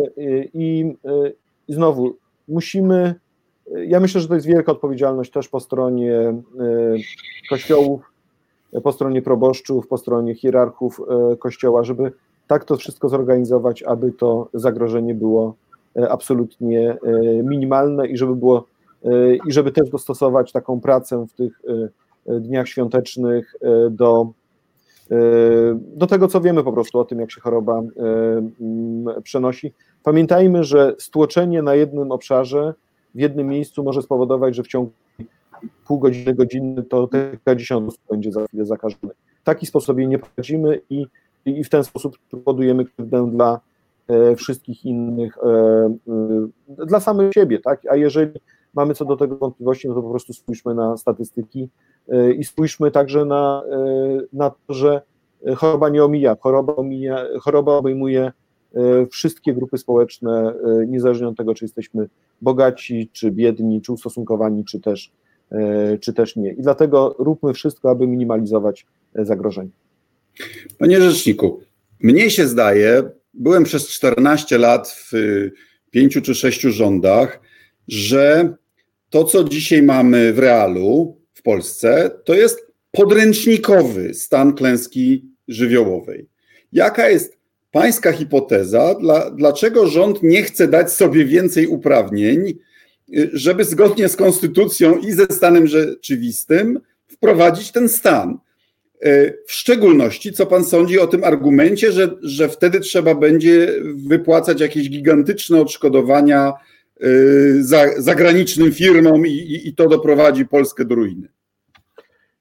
[0.53, 0.95] I,
[1.67, 2.15] i znowu
[2.47, 3.15] musimy,
[3.87, 6.33] ja myślę, że to jest wielka odpowiedzialność też po stronie
[7.49, 8.11] kościołów,
[8.83, 11.01] po stronie proboszczów, po stronie hierarchów
[11.39, 12.11] kościoła, żeby
[12.51, 15.55] tak to wszystko zorganizować, aby to zagrożenie było
[15.97, 16.97] e, absolutnie e,
[17.43, 18.65] minimalne i żeby było
[19.05, 21.61] e, i żeby też dostosować taką pracę w tych
[22.25, 23.55] dniach świątecznych
[23.91, 24.31] do,
[25.95, 27.81] do tego, co wiemy po prostu o tym, jak się choroba
[29.23, 29.73] przenosi.
[30.03, 32.73] Pamiętajmy, że stłoczenie na jednym obszarze,
[33.15, 34.91] w jednym miejscu może spowodować, że w ciągu
[35.87, 39.17] pół godziny, godziny, to kilkadziesiąt osób będzie za chwilę zakażonych.
[39.41, 41.05] W taki sposób jej nie prowadzimy i,
[41.45, 43.59] i w ten sposób powodujemy krzywdę dla
[44.07, 45.49] e, wszystkich innych, e,
[46.79, 47.81] e, dla samych siebie, tak?
[47.89, 48.31] A jeżeli
[48.73, 51.69] mamy co do tego wątpliwości, no to po prostu spójrzmy na statystyki
[52.09, 55.01] e, i spójrzmy także na, e, na to, że
[55.55, 58.31] choroba nie omija, choroba, omija, choroba obejmuje
[58.75, 62.09] E, wszystkie grupy społeczne, e, niezależnie od tego, czy jesteśmy
[62.41, 65.11] bogaci, czy biedni, czy ustosunkowani, czy też,
[65.51, 66.53] e, czy też nie.
[66.53, 69.69] I dlatego róbmy wszystko, aby minimalizować zagrożenie.
[70.77, 71.59] Panie Rzeczniku,
[71.99, 73.03] mnie się zdaje,
[73.33, 75.11] byłem przez 14 lat w
[75.91, 77.39] pięciu czy sześciu rządach,
[77.87, 78.53] że
[79.11, 86.29] to, co dzisiaj mamy w realu w Polsce, to jest podręcznikowy stan klęski żywiołowej.
[86.73, 87.37] Jaka jest
[87.71, 92.53] pańska hipoteza, dla, dlaczego rząd nie chce dać sobie więcej uprawnień,
[93.33, 98.37] żeby zgodnie z konstytucją i ze stanem rzeczywistym wprowadzić ten stan.
[99.47, 103.73] W szczególności, co pan sądzi o tym argumencie, że, że wtedy trzeba będzie
[104.07, 106.53] wypłacać jakieś gigantyczne odszkodowania
[107.97, 111.27] zagranicznym firmom i, i to doprowadzi Polskę do ruiny?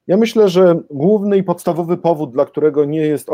[0.06, 3.28] Ja myślę, że główny i podstawowy powód, dla którego nie jest,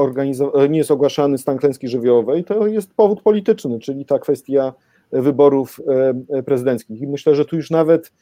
[0.69, 4.73] nie jest ogłaszany stan klęski żywiołowej, to jest powód polityczny, czyli ta kwestia
[5.13, 5.81] wyborów
[6.31, 7.01] e, prezydenckich.
[7.01, 8.13] I myślę, że tu już nawet,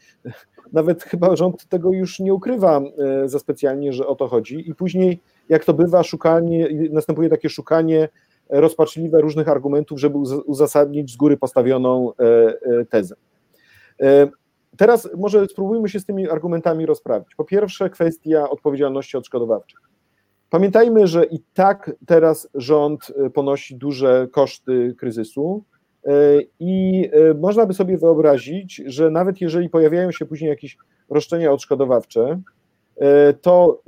[0.72, 4.70] nawet chyba rząd tego już nie ukrywa e, za specjalnie, że o to chodzi.
[4.70, 8.09] I później, jak to bywa, szukanie, następuje takie szukanie
[8.49, 13.14] rozpaczliwe różnych argumentów, żeby uzasadnić z góry postawioną e, tezę.
[14.76, 17.34] Teraz może spróbujmy się z tymi argumentami rozprawić.
[17.34, 19.78] Po pierwsze, kwestia odpowiedzialności odszkodowawczej.
[20.51, 25.64] Pamiętajmy, że i tak teraz rząd e, ponosi duże koszty kryzysu
[26.05, 26.11] e,
[26.61, 30.76] i e, można by sobie wyobrazić, że nawet jeżeli pojawiają się później jakieś
[31.11, 32.40] roszczenia odszkodowawcze,
[33.40, 33.80] to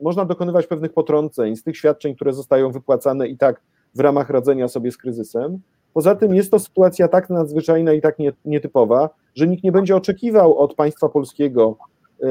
[0.00, 3.60] można dokonywać pewnych potrąceń z tych świadczeń, które zostają wypłacane i tak
[3.94, 5.60] w ramach radzenia sobie z kryzysem.
[5.94, 10.58] Poza tym jest to sytuacja tak nadzwyczajna i tak nietypowa, że nikt nie będzie oczekiwał
[10.58, 11.76] od państwa polskiego,
[12.22, 12.26] e,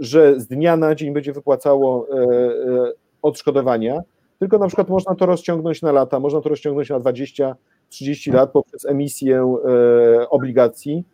[0.00, 4.00] że z dnia na dzień będzie wypłacało e, e, odszkodowania,
[4.38, 7.54] tylko na przykład można to rozciągnąć na lata, można to rozciągnąć na 20-30
[8.32, 9.56] lat poprzez emisję
[10.30, 11.04] obligacji.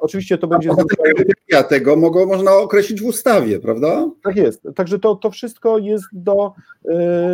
[0.00, 0.70] Oczywiście to będzie.
[1.48, 4.10] Ja tego mogą, można określić w ustawie, prawda?
[4.22, 4.62] Tak jest.
[4.74, 6.52] Także to, to wszystko jest do,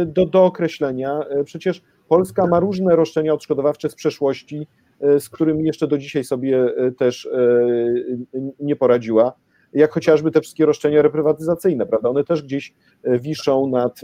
[0.07, 1.21] do, do określenia.
[1.45, 4.67] Przecież Polska ma różne roszczenia odszkodowawcze z przeszłości,
[5.01, 7.59] e, z którymi jeszcze do dzisiaj sobie e, też e,
[8.61, 9.33] nie poradziła,
[9.73, 12.09] jak chociażby te wszystkie roszczenia reprywatyzacyjne, prawda?
[12.09, 14.01] One też gdzieś wiszą nad,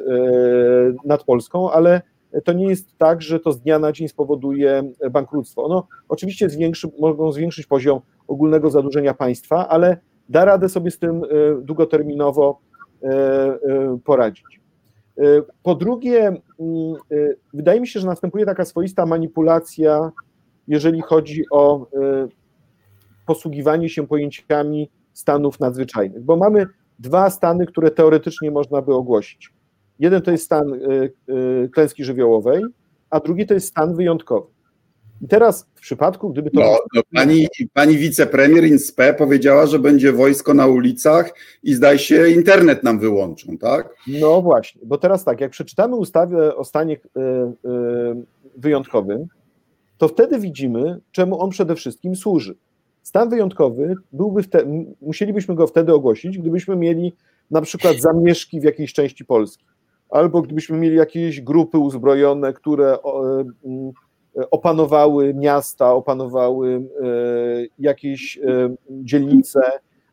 [1.05, 2.03] nad Polską, ale
[2.45, 5.65] to nie jest tak, że to z dnia na dzień spowoduje bankructwo.
[5.65, 9.97] Ono oczywiście zwiększy, mogą zwiększyć poziom ogólnego zadłużenia państwa, ale
[10.29, 11.23] da radę sobie z tym
[11.63, 12.61] długoterminowo
[14.05, 14.61] poradzić.
[15.63, 16.95] Po drugie, mm,
[17.55, 20.13] wydaje mi się, że następuje taka swoista manipulacja,
[20.69, 21.87] jeżeli chodzi o
[23.27, 26.67] posługiwanie się pojęciami stanów nadzwyczajnych, bo mamy
[26.99, 29.56] dwa stany, które teoretycznie można by ogłosić.
[29.99, 32.63] Jeden to jest stan y, klęski żywiołowej,
[33.11, 34.57] a drugi to jest stan wyjątkowy.
[35.23, 36.61] I teraz w przypadku, gdyby to.
[36.61, 42.29] No, no pani, pani wicepremier Inspe powiedziała, że będzie wojsko na ulicach i zdaje się,
[42.29, 43.95] internet nam wyłączą, tak?
[44.07, 48.25] No właśnie, bo teraz tak, jak przeczytamy ustawę o stanie y, y,
[48.57, 49.27] wyjątkowym,
[49.99, 52.57] to wtedy widzimy, czemu on przede wszystkim służy.
[53.03, 57.13] Stan wyjątkowy byłby wtedy, musielibyśmy go wtedy ogłosić, gdybyśmy mieli
[57.51, 59.65] na przykład zamieszki w jakiejś części Polski,
[60.11, 62.99] albo gdybyśmy mieli jakieś grupy uzbrojone, które
[64.51, 67.07] opanowały miasta, opanowały e,
[67.79, 69.61] jakieś e, dzielnice,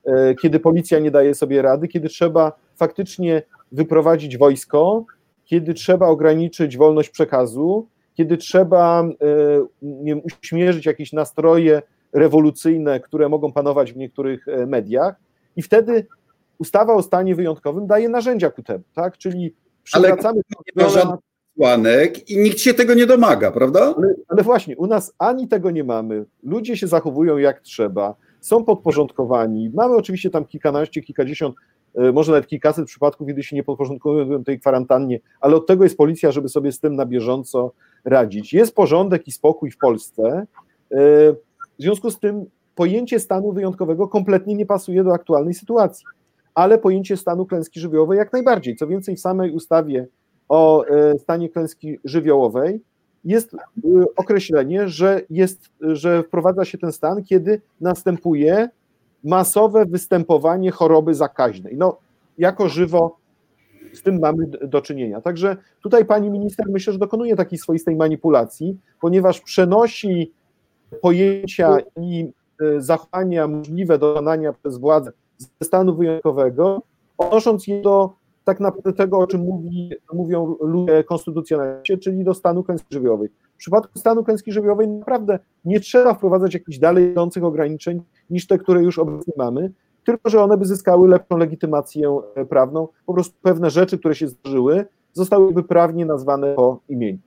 [0.06, 3.42] e, kiedy policja nie daje sobie rady, kiedy trzeba faktycznie
[3.72, 5.06] wyprowadzić wojsko,
[5.46, 9.04] kiedy trzeba ograniczyć wolność przekazu, kiedy trzeba
[9.82, 11.82] nie wiem, uśmierzyć jakieś nastroje
[12.14, 15.16] rewolucyjne, które mogą panować w niektórych mediach,
[15.56, 16.08] i wtedy
[16.58, 19.18] ustawa o stanie wyjątkowym daje narzędzia ku temu, tak?
[19.18, 19.54] Czyli
[19.84, 20.42] przywracamy.
[20.76, 20.88] Ale
[21.56, 23.94] przesłanek i nikt się tego nie domaga, prawda?
[23.98, 26.26] Ale, ale, właśnie, u nas ani tego nie mamy.
[26.44, 29.72] Ludzie się zachowują jak trzeba, są podporządkowani.
[29.74, 31.56] Mamy oczywiście tam kilkanaście, kilkadziesiąt,
[31.96, 35.98] e, może nawet kilkaset przypadków, kiedy się nie podporządkowują tej kwarantannie, ale od tego jest
[35.98, 37.72] policja, żeby sobie z tym na bieżąco
[38.06, 38.54] radzić.
[38.54, 40.46] Jest porządek i spokój w Polsce.
[40.92, 40.98] E,
[41.80, 46.06] w związku z tym pojęcie stanu wyjątkowego kompletnie nie pasuje do aktualnej sytuacji,
[46.56, 48.76] ale pojęcie stanu klęski żywiołowej jak najbardziej.
[48.76, 50.08] Co więcej, w samej ustawie
[50.50, 52.82] o e, stanie klęski żywiołowej
[53.26, 53.58] jest e,
[54.16, 58.70] określenie, że, jest, że wprowadza się ten stan, kiedy następuje
[59.24, 61.78] masowe występowanie choroby zakaźnej.
[61.78, 61.98] No,
[62.38, 63.18] jako żywo
[63.94, 65.22] z tym mamy do czynienia.
[65.22, 70.32] Także tutaj pani minister myślę, że dokonuje takiej swoistej manipulacji, ponieważ przenosi
[71.02, 72.32] pojęcia i
[72.62, 75.12] e, zachowania możliwe do dokonania przez władzę
[75.44, 76.82] ze stanu wyjątkowego,
[77.18, 78.10] odnosząc je do
[78.44, 83.30] tak naprawdę tego, o czym mówi, mówią ludzie konstytucjonaliści, czyli do stanu klęski żywiołowej.
[83.54, 88.58] W przypadku stanu klęski żywiołowej naprawdę nie trzeba wprowadzać jakichś dalej idących ograniczeń niż te,
[88.58, 89.72] które już obecnie mamy,
[90.06, 92.88] tylko że one by zyskały lepszą legitymację e, prawną.
[93.06, 97.20] Po prostu pewne rzeczy, które się zdarzyły, zostałyby prawnie nazwane po imieniu.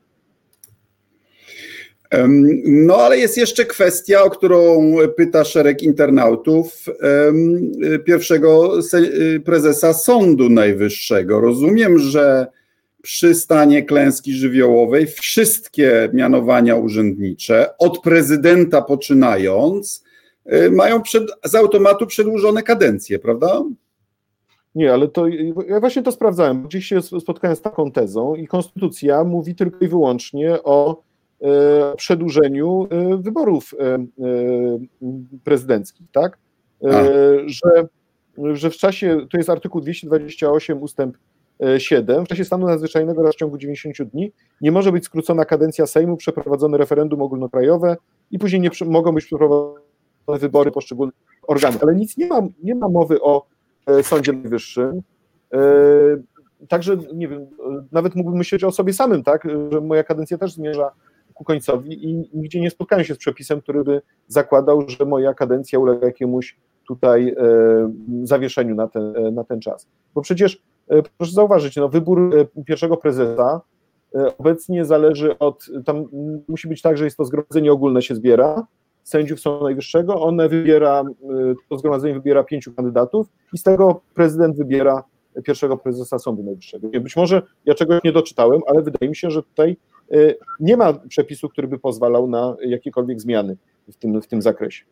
[2.64, 6.84] No, ale jest jeszcze kwestia, o którą pyta szereg internautów,
[8.04, 8.72] pierwszego
[9.44, 11.40] prezesa Sądu Najwyższego.
[11.40, 12.46] Rozumiem, że
[13.06, 20.04] przy stanie klęski żywiołowej wszystkie mianowania urzędnicze, od prezydenta poczynając,
[20.52, 23.64] y, mają przed, z automatu przedłużone kadencje, prawda?
[24.74, 25.28] Nie, ale to
[25.68, 26.62] ja właśnie to sprawdzałem.
[26.62, 31.02] Gdzieś się spotkałem z taką tezą i konstytucja mówi tylko i wyłącznie o
[31.96, 33.98] przedłużeniu e, wyborów e,
[35.44, 36.38] prezydenckich, tak?
[37.46, 37.86] Że,
[38.52, 41.16] że w czasie, to jest artykuł 228 ustęp
[41.78, 42.24] 7.
[42.24, 46.16] W czasie stanu nadzwyczajnego raz w ciągu 90 dni nie może być skrócona kadencja Sejmu,
[46.16, 47.96] przeprowadzone referendum ogólnokrajowe
[48.30, 49.80] i później nie mogą być przeprowadzone
[50.28, 51.14] wybory poszczególnych
[51.46, 51.82] organów.
[51.82, 53.46] Ale nic nie ma, nie ma mowy o
[53.86, 55.02] e, Sądzie Najwyższym.
[55.52, 55.58] E,
[56.68, 57.46] także nie wiem,
[57.92, 60.90] nawet mógłbym myśleć o sobie samym, tak, że moja kadencja też zmierza
[61.36, 65.78] ku końcowi i nigdzie nie spotkałem się z przepisem, który by zakładał, że moja kadencja
[65.78, 66.56] ulega jakiemuś
[66.88, 67.36] tutaj e,
[68.22, 69.88] zawieszeniu na ten, na ten czas.
[70.14, 73.60] Bo przecież E, proszę zauważyć, no, wybór e, pierwszego prezesa
[74.14, 76.04] e, obecnie zależy od, tam
[76.48, 78.66] musi być tak, że jest to zgromadzenie ogólne się zbiera,
[79.02, 81.04] sędziów Sądu Najwyższego, one wybiera,
[81.68, 85.04] to zgromadzenie wybiera pięciu kandydatów i z tego prezydent wybiera
[85.44, 86.88] pierwszego prezesa Sądu Najwyższego.
[87.00, 89.76] Być może ja czegoś nie doczytałem, ale wydaje mi się, że tutaj
[90.60, 93.56] nie ma przepisu, który by pozwalał na jakiekolwiek zmiany
[93.88, 94.84] w tym, w tym zakresie.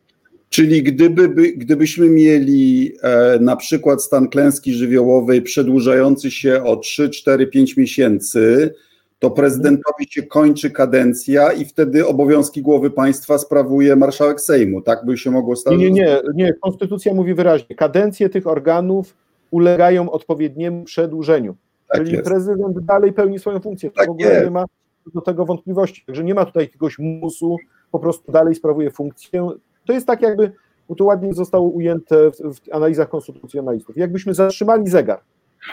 [0.49, 7.09] Czyli gdyby, by, gdybyśmy mieli e, na przykład stan klęski żywiołowej przedłużający się o 3,
[7.09, 8.73] 4, 5 miesięcy,
[9.19, 14.81] to prezydentowi się kończy kadencja i wtedy obowiązki głowy państwa sprawuje marszałek Sejmu.
[14.81, 15.77] Tak by się mogło stać?
[15.77, 16.53] Nie, nie, nie, nie.
[16.53, 19.15] Konstytucja mówi wyraźnie, kadencje tych organów
[19.51, 21.55] ulegają odpowiedniemu przedłużeniu.
[21.87, 22.25] Tak Czyli jest.
[22.25, 23.91] prezydent dalej pełni swoją funkcję.
[23.91, 24.45] Tak w ogóle jest.
[24.45, 24.65] nie ma
[25.13, 26.03] do tego wątpliwości.
[26.05, 27.57] Także nie ma tutaj jakiegoś musu,
[27.91, 29.49] po prostu dalej sprawuje funkcję.
[29.85, 30.51] To jest tak jakby,
[30.97, 33.97] to ładnie zostało ujęte w, w analizach konstytucjonalistów.
[33.97, 35.19] Jakbyśmy zatrzymali zegar.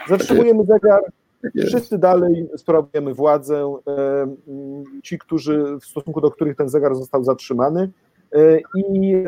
[0.09, 1.01] Zatrzymujemy zegar,
[1.67, 3.77] wszyscy dalej sprawujemy władzę,
[5.03, 7.89] ci, którzy w stosunku do których ten zegar został zatrzymany
[8.31, 9.23] e, i e,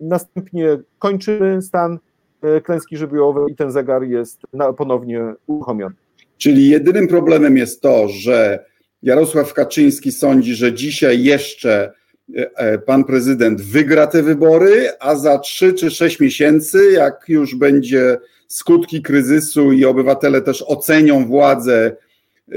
[0.00, 1.98] następnie kończymy stan
[2.42, 4.40] e, klęski żywiołowej i ten zegar jest
[4.76, 5.94] ponownie uruchomiony.
[6.36, 8.64] Czyli jedynym problemem jest to, że
[9.02, 11.92] Jarosław Kaczyński sądzi, że dzisiaj jeszcze
[12.36, 17.54] E, e, pan prezydent wygra te wybory, a za trzy czy sześć miesięcy, jak już
[17.54, 21.96] będzie skutki kryzysu i obywatele też ocenią władzę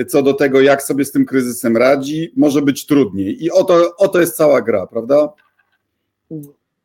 [0.08, 3.44] co do tego, jak sobie z tym kryzysem radzi, może być trudniej.
[3.44, 5.30] I oto, oto jest cała gra, prawda?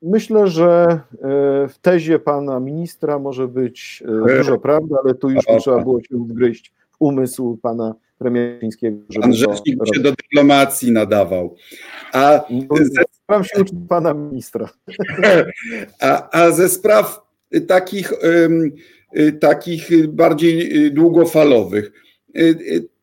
[0.02, 0.98] Myślę, że e,
[1.68, 4.02] w tezie pana ministra może być
[4.36, 8.96] dużo prawdy, ale tu już trzeba było się wgryźć w umysł pana premiera chińskiego.
[9.20, 11.56] Pan rzecznik się do dyplomacji nadawał.
[12.12, 13.44] A no, ze...
[13.44, 14.68] się uczyć pana ministra.
[16.00, 17.20] A, a ze spraw
[17.66, 18.12] takich,
[19.40, 21.92] takich bardziej długofalowych.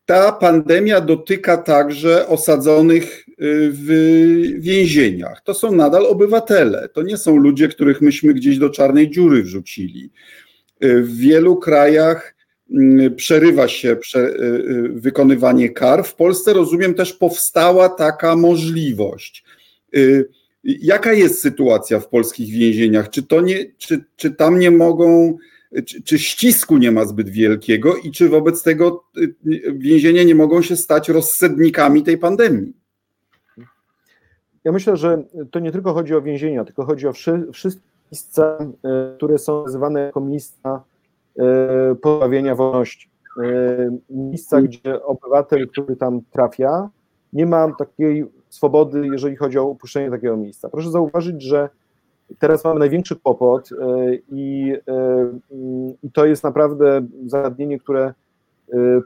[0.06, 3.24] Ta pandemia dotyka także osadzonych
[3.70, 3.88] w
[4.58, 5.42] więzieniach.
[5.44, 6.88] To są nadal obywatele.
[6.88, 10.10] To nie są ludzie, których myśmy gdzieś do czarnej dziury wrzucili.
[10.80, 12.33] W wielu krajach
[13.16, 16.04] przerywa się prze, y, y, wykonywanie kar.
[16.04, 19.44] W Polsce, rozumiem, też powstała taka możliwość.
[19.96, 20.28] Y,
[20.64, 23.10] jaka jest sytuacja w polskich więzieniach?
[23.10, 25.36] Czy, to nie, czy, czy tam nie mogą,
[25.86, 29.04] czy, czy ścisku nie ma zbyt wielkiego i czy wobec tego
[29.74, 32.72] więzienia nie mogą się stać rozsednikami tej pandemii?
[34.64, 37.12] Ja myślę, że to nie tylko chodzi o więzienia, tylko chodzi o
[37.52, 38.58] wszystkie miejsca,
[39.16, 40.84] które są nazywane jako miejsca
[42.02, 43.10] pozbawienia wolności.
[43.42, 46.90] E, miejsca, gdzie obywatel, który tam trafia,
[47.32, 50.68] nie ma takiej swobody, jeżeli chodzi o opuszczenie takiego miejsca.
[50.68, 51.68] Proszę zauważyć, że
[52.38, 54.74] teraz mamy największy kłopot e, i,
[56.02, 58.14] i to jest naprawdę zagadnienie, które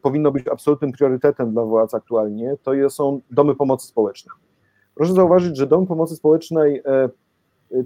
[0.02, 4.36] powinno być absolutnym priorytetem dla władz aktualnie, to są domy pomocy społecznej.
[4.94, 6.82] Proszę zauważyć, że domy pomocy społecznej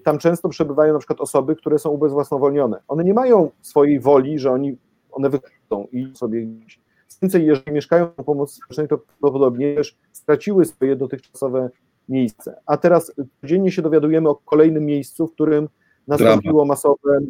[0.02, 2.80] tam często przebywają na przykład osoby, które są ubezwłasnowolnione.
[2.88, 4.76] One nie mają swojej woli, że oni,
[5.10, 6.80] one wychodzą i sobie gdzieś.
[7.22, 11.70] Więcej, jeżeli mieszkają na pomocy społecznej, to prawdopodobnie też straciły swoje dotychczasowe
[12.08, 12.60] miejsce.
[12.66, 15.68] A teraz codziennie się dowiadujemy o kolejnym miejscu, w którym
[16.08, 17.20] nastąpiło masowe,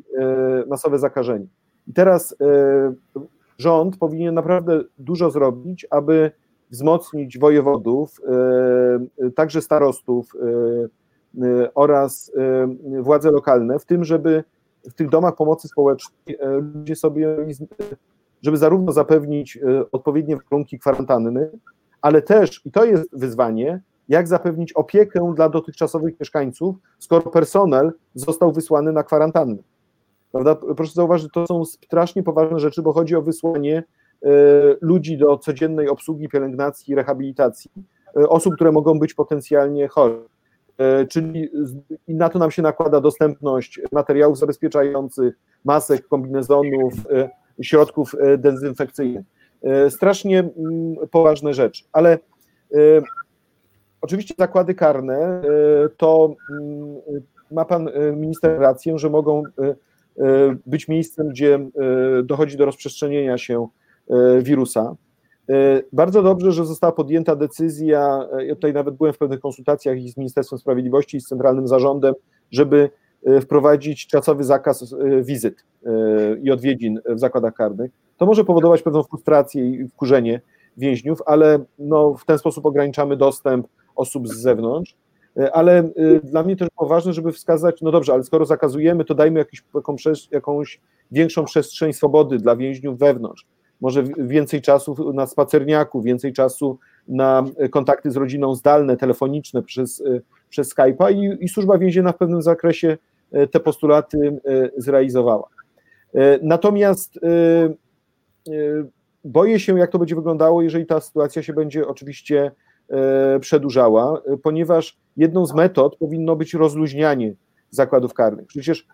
[0.67, 1.47] masowe zakażenie.
[1.87, 2.37] I teraz
[3.59, 6.31] rząd powinien naprawdę dużo zrobić, aby
[6.71, 8.21] wzmocnić wojewodów,
[9.35, 11.02] także starostów, Y,
[11.75, 12.33] oraz
[12.99, 14.45] y, władze lokalne w tym, żeby
[14.91, 16.39] w tych domach pomocy społecznej y,
[16.75, 17.37] ludzie sobie,
[18.43, 19.59] żeby zarówno zapewnić
[19.93, 21.51] odpowiednie warunki kwarantanny,
[22.01, 28.53] ale też, i to jest wyzwanie, jak zapewnić opiekę dla dotychczasowych mieszkańców, skoro personel został
[28.53, 29.57] wysłany na kwarantannę.
[30.33, 30.57] Prawda?
[30.77, 33.85] Proszę zauważyć, to są strasznie poważne rzeczy, bo chodzi o wysłanie
[34.81, 37.71] ludzi do codziennej obsługi, pielęgnacji, rehabilitacji,
[38.15, 40.19] osób, które mogą być potencjalnie chore.
[40.83, 41.51] E, czyli
[42.09, 47.31] na to nam się nakłada dostępność materiałów zabezpieczających, masek, kombinezonów, e,
[47.63, 49.27] środków e, dezynfekcyjnych.
[49.89, 52.19] Strasznie mm, poważne rzeczy, ale
[54.01, 55.43] oczywiście zakłady karne
[55.97, 56.97] to mm,
[57.51, 59.43] ma pan minister rację, że mogą
[60.67, 61.69] być miejscem, gdzie
[62.25, 63.69] dochodzi do rozprzestrzenienia się
[64.43, 64.95] wirusa.
[65.51, 69.99] E, bardzo dobrze, że została podjęta decyzja, e, ja tutaj nawet byłem w pewnych konsultacjach
[69.99, 72.15] i z Ministerstwem Sprawiedliwości, i z Centralnym Zarządem,
[72.51, 72.91] żeby
[73.27, 75.65] e, wprowadzić czasowy zakaz wizyt
[76.43, 77.91] i odwiedzin w zakładach karnych.
[78.17, 80.41] To może powodować pewną frustrację i wkurzenie
[80.77, 83.67] więźniów, ale no, w ten sposób ograniczamy dostęp
[83.97, 84.97] osób z zewnątrz.
[85.53, 85.89] Ale
[86.25, 90.29] dla mnie też było ważne, żeby wskazać, no dobrze, ale skoro zakazujemy, to dajmy jakąś,
[90.31, 90.81] jakąś
[91.13, 93.47] większą przestrzeń swobody dla więźniów wewnątrz
[93.83, 96.79] może więcej czasu na spacerniaku, więcej czasu
[97.09, 102.17] na kontakty z rodziną zdalne, telefoniczne przez, e, przez Skype'a i, i służba więzienna w
[102.17, 102.99] pewnym zakresie
[103.33, 105.49] e, te postulaty e, zrealizowała.
[106.43, 107.19] Natomiast
[109.25, 112.51] boję się, jak to będzie wyglądało, jeżeli ta sytuacja się będzie oczywiście
[113.41, 117.35] przedłużała, ponieważ jedną z metod powinno być rozluźnianie
[117.71, 118.47] zakładów karnych.
[118.47, 118.87] Przecież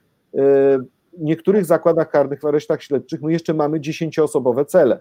[1.21, 5.01] niektórych zakładach karnych, w aresztach śledczych, my jeszcze mamy dziesięcioosobowe cele.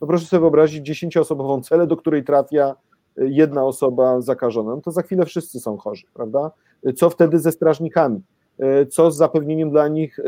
[0.00, 2.74] No proszę sobie wyobrazić dziesięcioosobową celę, do której trafia
[3.18, 6.50] e, jedna osoba zakażona, no to za chwilę wszyscy są chorzy, prawda?
[6.96, 8.22] Co wtedy ze strażnikami?
[8.58, 10.18] E, co z zapewnieniem dla nich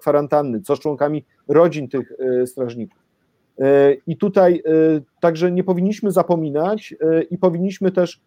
[0.00, 0.60] kwarantanny?
[0.60, 2.12] Co z członkami rodzin tych
[2.46, 2.98] strażników?
[4.06, 4.62] I tutaj
[5.20, 6.94] także nie powinniśmy zapominać
[7.30, 8.20] i powinniśmy też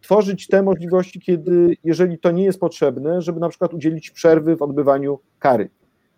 [0.00, 4.62] tworzyć te możliwości, kiedy, jeżeli to nie jest potrzebne, żeby na przykład udzielić przerwy w
[4.62, 5.70] odbywaniu kary.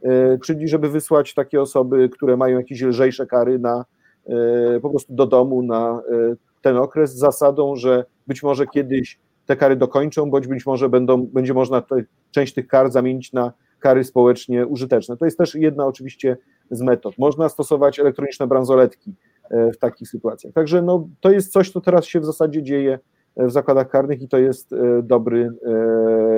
[0.02, 3.84] E, czyli żeby wysłać takie osoby, które mają jakieś lżejsze kary na,
[4.26, 9.18] e, po prostu do domu na e, ten okres z zasadą, że być może kiedyś
[9.46, 13.52] te kary dokończą, bądź być może będą, będzie można te, część tych kar zamienić na
[13.80, 15.16] kary społecznie użyteczne.
[15.16, 16.36] To jest też jedna oczywiście
[16.70, 17.18] z metod.
[17.18, 19.14] Można stosować elektroniczne bransoletki
[19.50, 20.52] w takich sytuacjach.
[20.52, 22.98] Także no, to jest coś, co teraz się w zasadzie dzieje
[23.36, 25.50] w zakładach karnych i to jest dobry,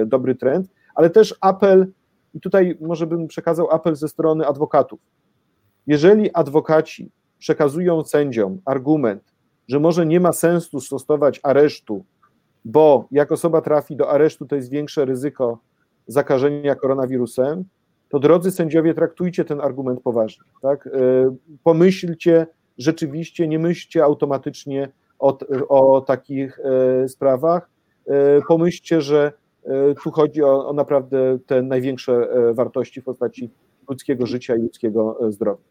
[0.07, 1.87] dobry trend, ale też apel
[2.35, 5.01] i tutaj może bym przekazał apel ze strony adwokatów.
[5.87, 9.23] Jeżeli adwokaci przekazują sędziom argument,
[9.69, 12.05] że może nie ma sensu stosować aresztu,
[12.65, 15.59] bo jak osoba trafi do aresztu, to jest większe ryzyko
[16.07, 17.65] zakażenia koronawirusem,
[18.09, 20.45] to drodzy sędziowie, traktujcie ten argument poważnie.
[20.63, 20.87] Tak?
[20.87, 20.91] E,
[21.65, 22.47] pomyślcie
[22.79, 27.71] rzeczywiście, nie myślcie automatycznie o, o takich e, sprawach.
[28.07, 29.33] E, pomyślcie, że
[30.03, 33.51] tu chodzi o, o naprawdę te największe e, wartości w postaci
[33.89, 35.63] ludzkiego życia i ludzkiego e, zdrowia.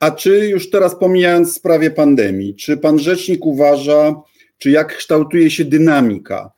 [0.00, 4.14] A czy już teraz pomijając sprawę pandemii, czy pan rzecznik uważa,
[4.58, 6.52] czy jak kształtuje się dynamika?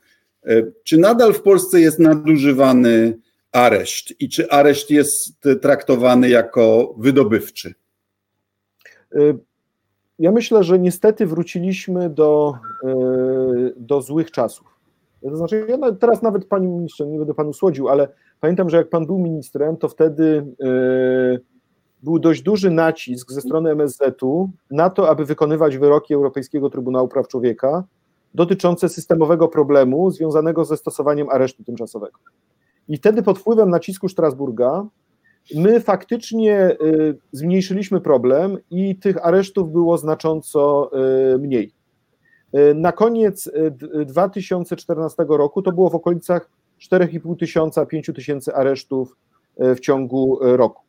[0.83, 3.19] Czy nadal w Polsce jest nadużywany
[3.51, 7.73] areszt i czy areszt jest traktowany jako wydobywczy?
[10.19, 12.53] Ja myślę, że niestety wróciliśmy do,
[13.77, 14.74] do złych czasów.
[15.21, 18.07] To znaczy, ja teraz nawet panie ministrze, nie będę panu słodził, ale
[18.39, 21.41] pamiętam, że jak pan był ministrem, to wtedy yy,
[22.03, 27.27] był dość duży nacisk ze strony MSZ-u na to, aby wykonywać wyroki Europejskiego Trybunału Praw
[27.27, 27.83] Człowieka
[28.33, 32.19] dotyczące systemowego problemu związanego ze stosowaniem aresztu tymczasowego.
[32.87, 34.85] I wtedy pod wpływem nacisku Strasburga
[35.55, 40.91] my faktycznie y, zmniejszyliśmy problem i tych aresztów było znacząco
[41.33, 41.74] y, mniej.
[42.55, 43.51] E, na koniec
[44.05, 46.49] 2014 e, roku to było w okolicach
[46.91, 49.15] 4,5 tysiąca, 5 tysięcy aresztów
[49.57, 50.83] e, w ciągu roku.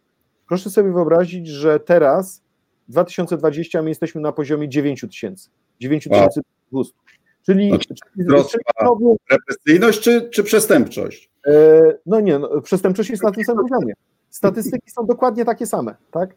[0.49, 2.43] Proszę sobie wyobrazić, że teraz
[2.89, 5.51] w 2020 my jesteśmy na poziomie 9 tysięcy,
[5.81, 6.95] 9200.
[7.47, 8.27] Czyli, czyli
[8.81, 9.17] znowu...
[9.31, 11.31] represyjność czy, czy przestępczość?
[12.07, 13.95] No nie, no, przestępczość jest na tym samym poziomie.
[14.31, 16.37] Statystyki są dokładnie takie same, tak?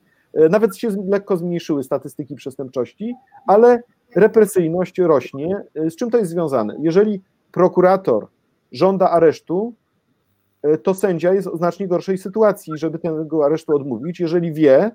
[0.49, 3.15] Nawet się lekko zmniejszyły statystyki przestępczości,
[3.47, 3.84] ale
[4.16, 5.64] represyjność rośnie.
[5.76, 6.76] Z czym to jest związane?
[6.80, 8.28] Jeżeli prokurator
[8.72, 9.74] żąda aresztu,
[10.84, 14.91] to sędzia jest w znacznie gorszej sytuacji, żeby tego aresztu odmówić, jeżeli wie,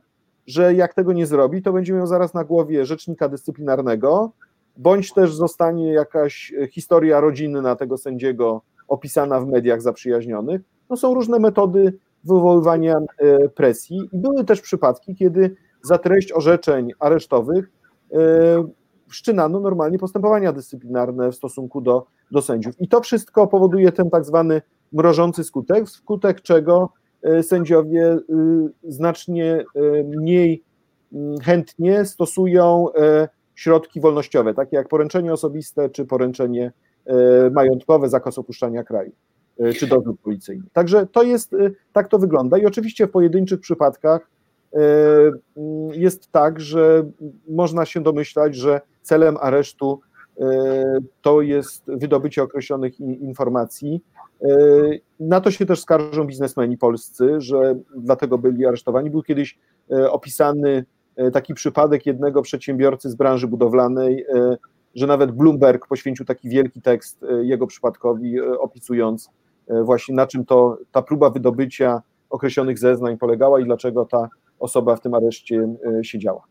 [0.47, 4.33] że jak tego nie zrobi, to będzie miał zaraz na głowie rzecznika dyscyplinarnego,
[4.77, 10.61] bądź też zostanie jakaś historia rodzinna tego sędziego opisana w mediach zaprzyjaźnionych.
[10.91, 16.91] No są różne metody wywoływania e, presji i były też przypadki, kiedy za treść orzeczeń
[16.99, 17.71] aresztowych
[18.13, 18.17] e,
[19.09, 22.81] wszczynano normalnie postępowania dyscyplinarne w stosunku do, do sędziów.
[22.81, 26.93] I to wszystko powoduje ten tak zwany mrożący skutek, wskutek czego
[27.23, 28.19] e, sędziowie
[28.83, 29.65] znacznie
[30.05, 30.63] mniej
[31.13, 32.87] mm, chętnie stosują
[33.55, 36.73] środki wolnościowe, takie jak poręczenie osobiste czy poręczenie
[37.53, 39.13] majątkowe, zakaz opuszczania kraju.
[39.59, 40.65] E, czy dowód policyjny.
[40.73, 44.31] Także to jest, e, tak to wygląda i oczywiście w pojedynczych przypadkach
[44.73, 44.79] e,
[45.57, 47.11] mm, jest tak, że
[47.49, 50.01] można się domyślać, że celem aresztu
[51.23, 54.01] to jest wydobycie określonych informacji.
[55.21, 59.11] Na to się też skarżą biznesmeni polscy, że dlatego byli aresztowani.
[59.11, 59.59] Był kiedyś
[60.11, 60.85] opisany
[61.33, 64.27] taki przypadek jednego przedsiębiorcy z branży budowlanej,
[64.95, 69.31] że nawet Bloomberg poświęcił taki wielki tekst jego przypadkowi, opisując
[69.69, 74.29] E, właśnie na czym to ta próba wydobycia określonych zeznań polegała i dlaczego ta
[74.59, 75.69] osoba w tym areszcie
[76.01, 76.43] e, siedziała.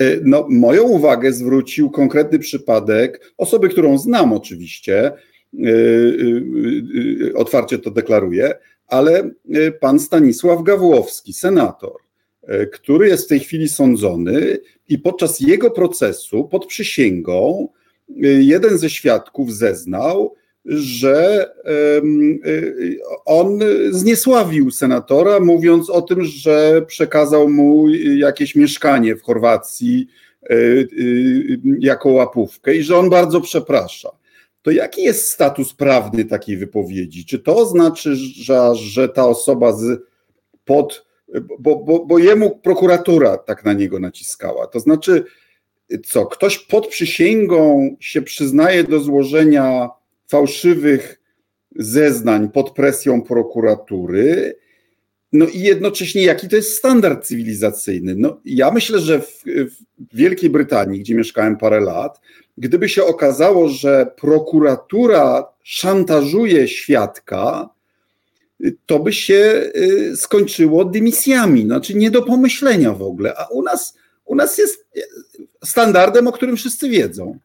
[0.00, 5.12] E, no, moją uwagę zwrócił konkretny przypadek osoby, którą znam oczywiście,
[7.34, 8.54] otwarcie to deklaruję,
[8.86, 9.30] ale
[9.80, 11.92] pan Stanisław Gawłowski, senator,
[12.72, 17.68] który jest w tej chwili sądzony i podczas jego procesu pod przysięgą
[18.38, 20.34] jeden ze świadków zeznał,
[20.64, 21.50] że
[22.46, 23.60] y, on
[23.90, 30.06] zniesławił senatora, mówiąc o tym, że przekazał mu jakieś mieszkanie w Chorwacji
[30.50, 34.10] y, y, jako łapówkę i że on bardzo przeprasza.
[34.62, 37.24] To jaki jest status prawny takiej wypowiedzi?
[37.24, 40.00] Czy to znaczy, że, że ta osoba z
[40.64, 41.06] pod.
[41.58, 44.66] Bo, bo, bo jemu prokuratura tak na niego naciskała.
[44.66, 45.24] To znaczy,
[46.06, 49.90] co, ktoś pod przysięgą się przyznaje do złożenia
[50.28, 51.20] fałszywych
[51.76, 54.56] zeznań pod presją prokuratury.
[55.32, 58.14] No i jednocześnie jaki to jest standard cywilizacyjny?
[58.16, 62.20] No, ja myślę, że w, w Wielkiej Brytanii, gdzie mieszkałem parę lat,
[62.58, 67.68] gdyby się okazało, że prokuratura szantażuje świadka,
[68.86, 73.34] to by się y, skończyło dymisjami, znaczy nie do pomyślenia w ogóle.
[73.38, 74.86] A u nas, u nas jest
[75.64, 77.38] standardem, o którym wszyscy wiedzą.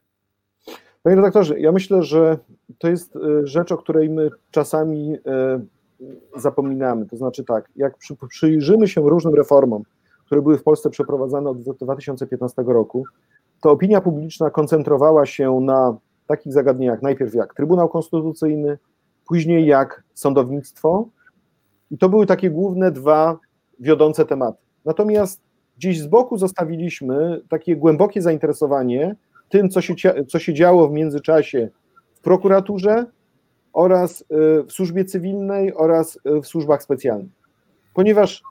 [1.02, 2.38] Panie redaktorze, ja myślę, że
[2.78, 5.60] to jest e, rzecz, o której my czasami e,
[6.36, 7.06] zapominamy.
[7.06, 7.94] To znaczy tak, jak
[8.28, 9.82] przyjrzymy się różnym reformom,
[10.26, 13.04] które były w Polsce przeprowadzane od 2015 roku,
[13.60, 15.96] to opinia publiczna koncentrowała się na
[16.26, 18.78] takich zagadnieniach, najpierw jak Trybunał Konstytucyjny,
[19.28, 21.08] później jak sądownictwo,
[21.90, 23.38] i to były takie główne dwa
[23.80, 24.58] wiodące tematy.
[24.84, 25.40] Natomiast
[25.76, 29.16] gdzieś z boku zostawiliśmy takie głębokie zainteresowanie
[29.48, 29.94] tym, co się,
[30.28, 31.68] co się działo w międzyczasie
[32.20, 33.06] w prokuraturze
[33.72, 34.24] oraz y,
[34.64, 37.30] w służbie cywilnej oraz y, w służbach specjalnych.
[37.94, 38.42] Ponieważ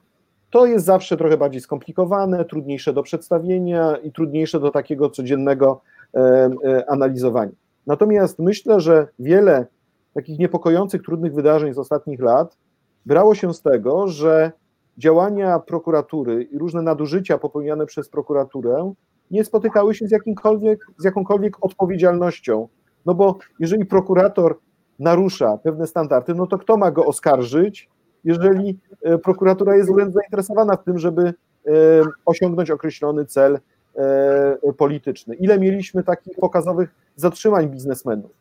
[0.49, 5.81] to jest zawsze trochę bardziej skomplikowane, trudniejsze do przedstawienia i trudniejsze do takiego codziennego
[6.13, 7.51] e, e, analizowania.
[7.87, 9.67] Natomiast myślę, że wiele
[10.13, 12.57] takich niepokojących, trudnych wydarzeń z ostatnich lat
[13.05, 14.51] brało się z tego, że
[14.97, 18.93] działania prokuratury i różne nadużycia popełniane przez prokuraturę
[19.31, 22.67] nie spotykały się z, jakimkolwiek, z jakąkolwiek odpowiedzialnością.
[23.05, 24.57] No bo jeżeli prokurator
[24.99, 27.89] narusza pewne standardy, no to kto ma go oskarżyć,
[28.23, 31.33] jeżeli e, prokuratura jest wręcz zainteresowana w tym, żeby e,
[32.25, 33.59] osiągnąć określony cel
[33.95, 35.35] e, polityczny.
[35.35, 38.31] Ile mieliśmy takich pokazowych zatrzymań biznesmenów?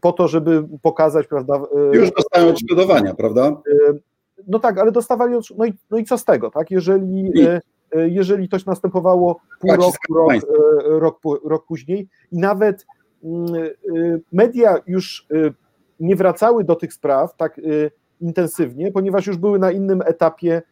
[0.00, 1.60] Po to, żeby pokazać, prawda.
[1.92, 3.56] Już dostają odszkodowania, prawda?
[4.48, 5.34] No tak, ale dostawali.
[5.58, 6.70] No i, no i co z tego, tak?
[6.70, 7.32] Jeżeli.
[7.94, 10.32] Jeżeli to następowało pół roku, rok,
[10.84, 12.86] rok, rok później i nawet
[14.32, 15.28] media już
[16.00, 17.60] nie wracały do tych spraw tak
[18.20, 20.62] intensywnie, ponieważ już były na innym etapie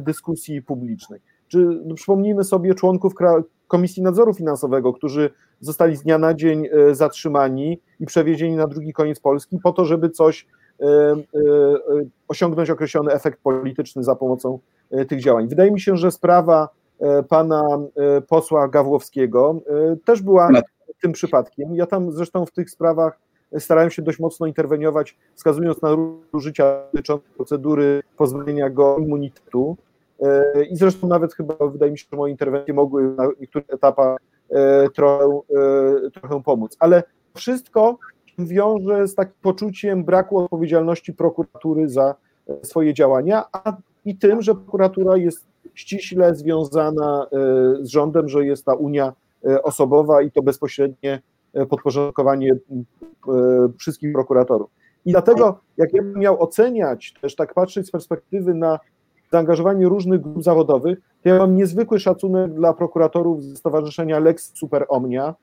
[0.00, 1.20] dyskusji publicznej.
[1.48, 3.12] Czy no, przypomnijmy sobie członków
[3.68, 5.30] Komisji Nadzoru Finansowego, którzy
[5.60, 10.10] zostali z dnia na dzień zatrzymani i przewiezieni na drugi koniec Polski po to, żeby
[10.10, 10.46] coś
[12.28, 14.58] osiągnąć określony efekt polityczny za pomocą
[15.08, 15.48] tych działań.
[15.48, 16.68] Wydaje mi się, że sprawa
[17.28, 17.62] pana
[18.28, 19.60] posła Gawłowskiego
[20.04, 20.48] też była
[21.02, 21.74] tym przypadkiem.
[21.74, 23.18] Ja tam zresztą w tych sprawach
[23.58, 25.96] starają się dość mocno interweniować, wskazując na
[26.32, 29.76] użycia dotyczące procedury pozbawienia go immunitetu.
[30.70, 34.18] I zresztą nawet chyba wydaje mi się, że moje interwencje mogły na niektórych etapach
[34.94, 35.42] trochę,
[36.12, 36.76] trochę pomóc.
[36.78, 37.02] Ale
[37.34, 37.98] wszystko
[38.38, 42.14] wiąże z takim poczuciem braku odpowiedzialności prokuratury za
[42.62, 47.36] swoje działania, a i tym, że prokuratura jest ściśle związana e,
[47.80, 49.12] z rządem, że jest ta unia e,
[49.62, 51.22] osobowa i to bezpośrednie
[51.54, 52.56] e, podporządkowanie
[53.78, 54.70] wszystkich prokuratorów.
[55.04, 58.78] I dlatego, jak ja bym miał oceniać, też tak patrzeć z perspektywy na
[59.32, 64.86] zaangażowanie różnych grup zawodowych, to ja mam niezwykły szacunek dla prokuratorów ze Stowarzyszenia Lex Super
[64.88, 65.34] Omnia.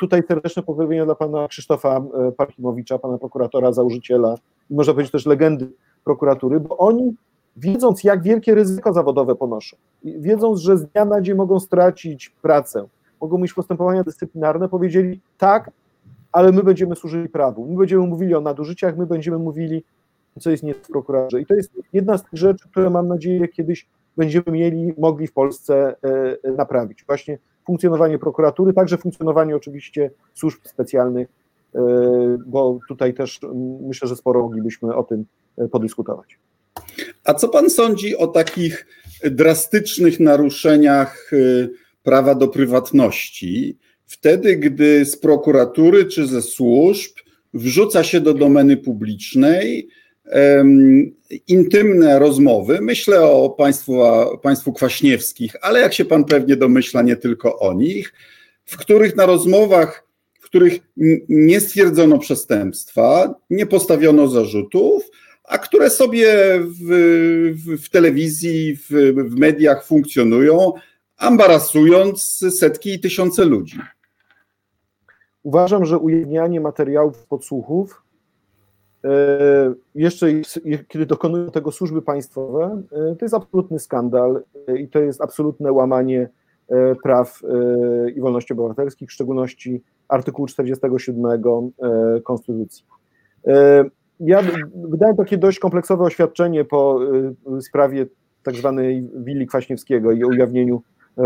[0.00, 2.02] Tutaj serdeczne pozdrowienia dla pana Krzysztofa
[2.36, 4.34] Parkimowicza, pana prokuratora, założyciela
[4.70, 5.68] i można powiedzieć też legendy
[6.04, 7.16] prokuratury, bo oni
[7.56, 12.86] wiedząc, jak wielkie ryzyko zawodowe ponoszą, wiedząc, że z dnia na dzień mogą stracić pracę,
[13.20, 15.70] mogą mieć postępowania dyscyplinarne, powiedzieli tak,
[16.32, 19.84] ale my będziemy służyli prawu, my będziemy mówili o nadużyciach, my będziemy mówili,
[20.40, 21.40] co jest nie w prokuraturze.
[21.40, 23.86] I to jest jedna z tych rzeczy, które mam nadzieję kiedyś
[24.16, 25.96] będziemy mieli, mogli w Polsce
[26.44, 27.04] e, naprawić.
[27.06, 31.28] Właśnie funkcjonowanie prokuratury, także funkcjonowanie oczywiście służb specjalnych,
[31.74, 31.80] e,
[32.46, 33.40] bo tutaj też
[33.80, 35.24] myślę, że sporo moglibyśmy o tym
[35.58, 36.38] e, podyskutować.
[37.24, 38.86] A co pan sądzi o takich
[39.24, 41.30] drastycznych naruszeniach
[42.06, 47.12] prawa do prywatności, wtedy gdy z prokuratury czy ze służb
[47.54, 49.88] wrzuca się do domeny publicznej
[50.24, 51.12] um,
[51.48, 54.00] intymne rozmowy, myślę o państwu,
[54.42, 58.12] państwu Kwaśniewskich, ale jak się pan pewnie domyśla, nie tylko o nich,
[58.64, 60.06] w których na rozmowach,
[60.40, 60.78] w których
[61.28, 65.10] nie stwierdzono przestępstwa, nie postawiono zarzutów,
[65.44, 66.28] a które sobie
[66.60, 66.88] w,
[67.54, 68.90] w, w telewizji, w,
[69.30, 70.72] w, mediach funkcjonują,
[71.16, 73.78] ambarasując setki i tysiące ludzi.
[75.42, 78.02] Uważam, że ujawnianie materiałów podsłuchów,
[79.04, 79.08] e,
[79.94, 80.26] jeszcze
[80.88, 85.72] kiedy dokonują tego służby państwowe, e, to jest absolutny skandal e, i to jest absolutne
[85.72, 86.28] łamanie
[87.02, 87.42] praw
[88.16, 91.72] i wolności obywatelskich, w szczególności artykułu 47
[92.24, 92.84] Konstytucji.
[94.20, 94.42] Ja
[94.74, 97.00] wydałem takie dość kompleksowe oświadczenie po
[97.60, 98.06] sprawie
[98.42, 100.82] tak zwanej willi Kwaśniewskiego i ujawnieniu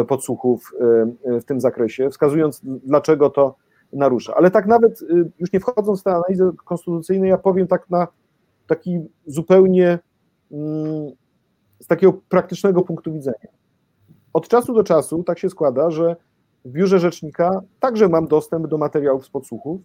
[0.09, 0.85] podsłuchów e,
[1.31, 3.57] e, w tym zakresie, wskazując dlaczego to
[3.93, 4.35] narusza.
[4.35, 5.01] Ale tak nawet,
[5.39, 8.09] już nie wchodząc w tę analizę konstytucyjną, ja powiem tak na
[8.67, 9.99] taki zupełnie
[10.53, 11.11] mm,
[11.81, 13.49] z takiego praktycznego punktu widzenia.
[14.33, 16.17] Od czasu do czasu tak się składa, że
[16.65, 19.81] w biurze rzecznika także mam dostęp do materiałów z podsłuchów,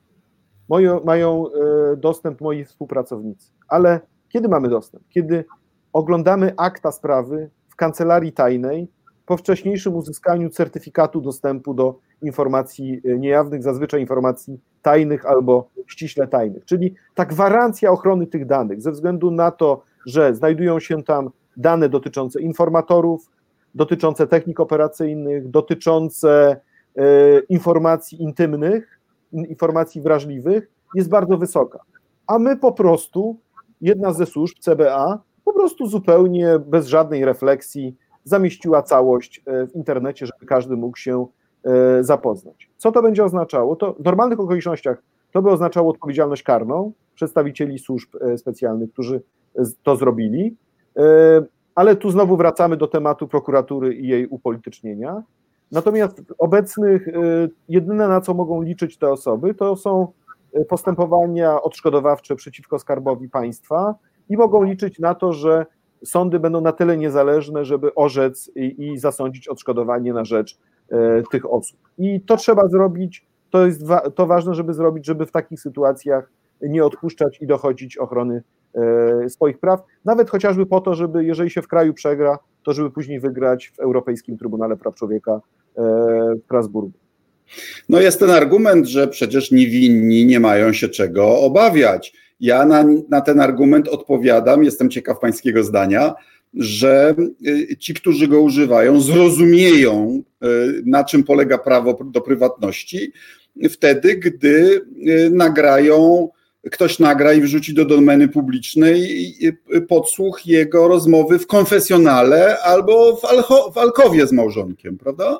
[0.70, 3.51] moje, mają e, dostęp moi współpracownicy.
[3.68, 3.99] Ale
[4.30, 5.03] kiedy mamy dostęp?
[5.10, 5.45] Kiedy
[5.93, 8.88] oglądamy akta sprawy w kancelarii tajnej
[9.26, 16.65] po wcześniejszym uzyskaniu certyfikatu dostępu do informacji e, niejawnych, zazwyczaj informacji tajnych albo ściśle tajnych.
[16.65, 21.89] Czyli ta gwarancja ochrony tych danych ze względu na to, że znajdują się tam dane
[21.89, 23.32] dotyczące informatorów,
[23.76, 26.57] dotyczące technik operacyjnych, dotyczące
[26.95, 28.99] e, informacji intymnych,
[29.34, 31.80] informacji wrażliwych jest bardzo wysoka.
[32.28, 33.38] A my po prostu,
[33.82, 37.95] jedna ze służb, CBA, po prostu zupełnie bez żadnej refleksji
[38.26, 41.28] zamieściła całość e, w internecie, żeby każdy mógł się
[41.63, 42.69] e, zapoznać.
[42.78, 43.76] Co to będzie oznaczało?
[43.76, 49.21] To w normalnych okolicznościach to by oznaczało odpowiedzialność karną przedstawicieli służb e, specjalnych, którzy
[49.84, 50.55] to zrobili,
[51.76, 55.23] ale tu znowu wracamy do tematu prokuratury i jej upolitycznienia.
[55.71, 57.07] Natomiast obecnych,
[57.69, 60.07] jedyne na co mogą liczyć te osoby, to są
[60.69, 63.95] postępowania odszkodowawcze przeciwko skarbowi państwa
[64.30, 65.65] i mogą liczyć na to, że
[66.06, 70.58] sądy będą na tyle niezależne, żeby orzec i, i zasądzić odszkodowanie na rzecz
[70.91, 70.95] y,
[71.32, 71.80] tych osób.
[71.97, 76.32] I to trzeba zrobić, to jest wa to ważne, żeby zrobić, żeby w takich sytuacjach
[76.62, 78.43] nie odpuszczać i dochodzić ochrony
[79.28, 83.20] swoich praw, nawet chociażby po to, żeby jeżeli się w kraju przegra, to żeby później
[83.20, 85.41] wygrać w Europejskim Trybunale Praw Człowieka e,
[86.41, 86.91] w Strasburgu.
[87.89, 92.14] No jest ten argument, że przecież niewinni nie mają się czego obawiać.
[92.39, 96.13] Ja na, na ten argument odpowiadam, jestem ciekaw pańskiego zdania,
[96.53, 97.15] że
[97.47, 103.11] y, ci, którzy go używają, zrozumieją, y, na czym polega prawo do prywatności,
[103.69, 106.29] wtedy, gdy y, nagrają
[106.71, 109.36] ktoś nagra i wrzuci do domeny publicznej
[109.88, 113.21] podsłuch jego rozmowy w konfesjonale albo w,
[113.73, 115.39] w alkowie z małżonkiem, prawda?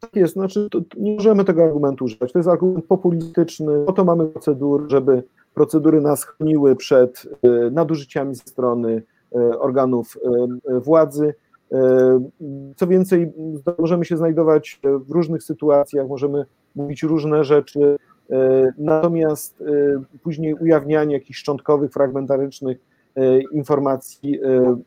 [0.00, 2.32] Tak jest, znaczy nie możemy tego argumentu używać.
[2.32, 3.84] To jest argument populistyczny.
[3.86, 5.22] Po to mamy procedury, żeby
[5.54, 9.02] procedury nas chroniły przed e, nadużyciami ze strony
[9.34, 10.16] e, organów
[10.68, 11.34] e, władzy.
[12.76, 13.32] Co więcej,
[13.78, 16.46] możemy się znajdować w różnych sytuacjach, możemy
[16.76, 17.96] mówić różne rzeczy,
[18.78, 19.64] Natomiast
[20.22, 22.78] później ujawnianie jakichś szczątkowych, fragmentarycznych
[23.52, 24.40] informacji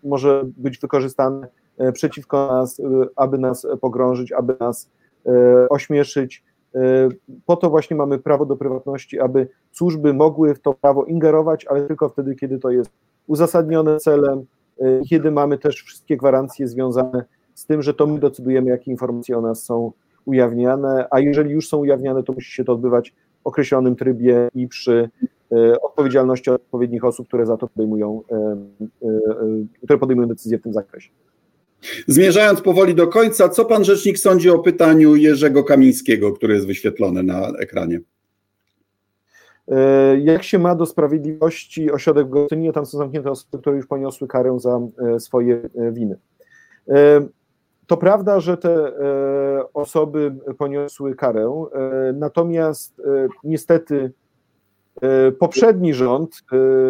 [0.03, 1.47] może być wykorzystane
[1.93, 2.82] przeciwko nas,
[3.16, 4.89] aby nas pogrążyć, aby nas
[5.70, 6.43] ośmieszyć.
[7.45, 11.88] Po to właśnie mamy prawo do prywatności, aby służby mogły w to prawo ingerować, ale
[11.88, 12.91] tylko wtedy, kiedy to jest
[13.28, 14.45] uzasadnione celem,
[15.09, 19.41] kiedy mamy też wszystkie gwarancje związane z tym, że to my decydujemy, jakie informacje o
[19.41, 19.91] nas są
[20.26, 23.13] ujawniane, a jeżeli już są ujawniane, to musi się to odbywać
[23.43, 25.09] w określonym trybie i przy
[25.51, 28.21] e, odpowiedzialności odpowiednich osób, które za to podejmują,
[29.84, 31.09] które podejmują decyzje w tym zakresie.
[32.07, 37.23] Zmierzając powoli do końca, co pan rzecznik sądzi o pytaniu Jerzego Kamińskiego, które jest wyświetlone
[37.23, 37.99] na ekranie?
[40.21, 44.27] Jak się ma do sprawiedliwości ośrodek w Gostyninie, tam są zamknięte osoby, które już poniosły
[44.27, 44.79] karę za
[45.19, 46.15] swoje winy.
[47.88, 48.93] To prawda, że te e,
[49.73, 54.11] osoby poniosły karę, e, natomiast e, niestety
[55.39, 56.43] poprzedni rząd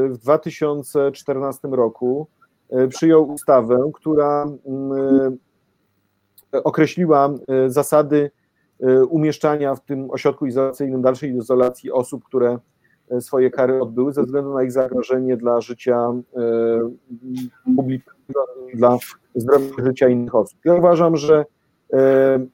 [0.09, 2.27] w 2014 roku
[2.89, 5.37] przyjął ustawę, która mm,
[6.63, 7.29] określiła
[7.67, 8.31] zasady
[9.09, 12.57] umieszczania w tym ośrodku izolacyjnym, dalszej izolacji osób, które
[13.19, 16.13] swoje kary odbyły ze względu na ich zagrożenie dla życia
[17.75, 18.97] publicznego, dla
[19.35, 20.59] zdrowia życia innych osób.
[20.65, 21.45] Ja uważam, że
[21.93, 22.45] e,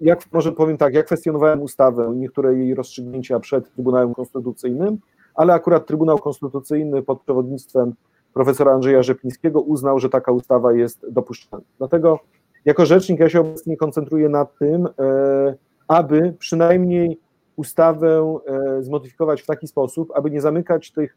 [0.00, 4.98] jak może powiem tak, ja kwestionowałem ustawę, niektóre jej rozstrzygnięcia przed Trybunałem Konstytucyjnym,
[5.34, 7.94] ale akurat Trybunał Konstytucyjny pod przewodnictwem
[8.38, 11.66] profesora Andrzeja Rzeplińskiego uznał, że taka ustawa jest dopuszczalna.
[11.78, 12.20] Dlatego
[12.64, 15.54] jako rzecznik ja się obecnie koncentruję na tym, e,
[15.88, 17.18] aby przynajmniej
[17.56, 21.16] ustawę e, zmodyfikować w taki sposób, aby nie zamykać tych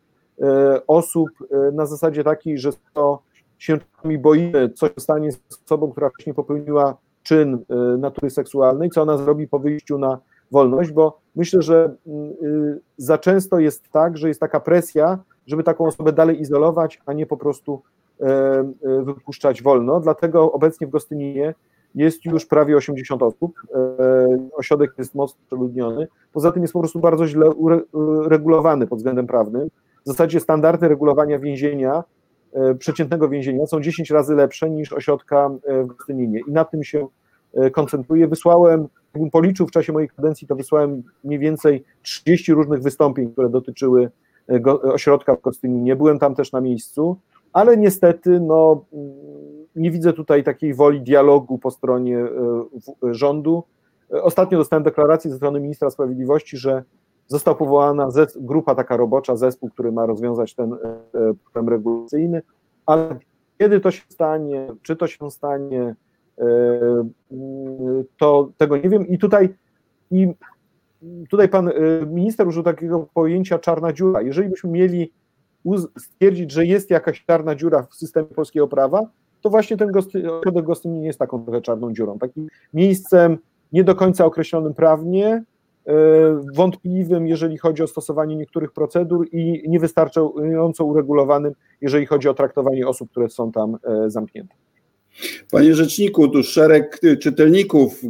[0.87, 1.29] osób
[1.73, 3.21] na zasadzie takiej, że to
[3.57, 7.65] się czasami boimy, co się stanie z osobą, która wcześniej popełniła czyn
[7.97, 10.19] natury seksualnej, co ona zrobi po wyjściu na
[10.51, 11.95] wolność, bo myślę, że
[12.43, 17.13] y, za często jest tak, że jest taka presja, żeby taką osobę dalej izolować, a
[17.13, 17.81] nie po prostu
[18.21, 18.25] y,
[19.03, 19.99] wypuszczać wolno.
[19.99, 21.53] Dlatego obecnie w Gostyninie
[21.95, 23.61] jest już prawie 80 osób.
[24.53, 26.07] Ośrodek jest mocno przeludniony.
[26.33, 27.51] Poza tym jest po prostu bardzo źle
[27.91, 29.69] uregulowany pod względem prawnym.
[30.05, 32.03] W zasadzie standardy regulowania więzienia
[32.53, 36.83] E, przeciętnego więzienia są 10 razy lepsze niż ośrodka e, w Gostyninie i na tym
[36.83, 37.07] się
[37.53, 38.27] e, koncentruję.
[38.27, 43.49] Wysłałem, jakbym policzył w czasie mojej kadencji, to wysłałem mniej więcej 30 różnych wystąpień, które
[43.49, 44.11] dotyczyły
[44.83, 45.95] ośrodka w Gostyninie.
[45.95, 47.17] Byłem tam też na miejscu,
[47.53, 48.85] ale niestety no,
[49.75, 52.25] nie widzę tutaj takiej woli dialogu po stronie
[53.11, 53.63] rządu.
[54.09, 56.83] Ostatnio dostałem deklarację ze strony ministra sprawiedliwości, że
[57.31, 60.77] Została powołana grupa taka robocza, zespół, który ma rozwiązać ten e,
[61.43, 62.41] problem regulacyjny,
[62.85, 63.19] ale
[63.57, 65.95] kiedy to się stanie, czy to się stanie,
[68.17, 69.07] to tego nie wiem.
[69.07, 69.49] I tutaj,
[70.11, 70.33] i
[71.29, 71.71] tutaj pan e,
[72.05, 74.21] minister użył takiego pojęcia czarna dziura.
[74.21, 75.11] Jeżeli byśmy mieli
[75.97, 79.09] stwierdzić, że jest jakaś czarna dziura w systemie polskiego prawa,
[79.41, 83.37] to właśnie ten ośrodek Gostynin jest taką trochę czarną dziurą, takim miejscem
[83.73, 85.43] nie do końca określonym prawnie,
[85.87, 85.93] E,
[86.53, 93.11] wątpliwym, jeżeli chodzi o stosowanie niektórych procedur i niewystarczająco uregulowanym, jeżeli chodzi o traktowanie osób,
[93.11, 94.55] które są tam e, zamknięte.
[95.51, 98.01] Panie Rzeczniku, tu szereg czytelników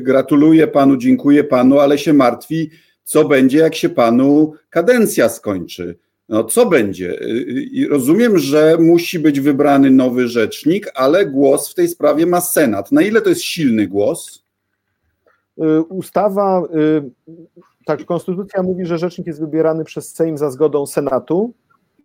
[0.00, 2.70] gratuluje Panu, dziękuję Panu, ale się martwi,
[3.04, 5.98] co będzie, jak się Panu kadencja skończy.
[6.28, 7.18] No co będzie?
[7.90, 12.92] Rozumiem, że musi być wybrany nowy rzecznik, ale głos w tej sprawie ma Senat.
[12.92, 14.44] Na ile to jest silny głos?
[15.58, 17.10] Y, ustawa, y,
[17.86, 21.54] tak, konstytucja mówi, że rzecznik jest wybierany przez Sejm za zgodą Senatu,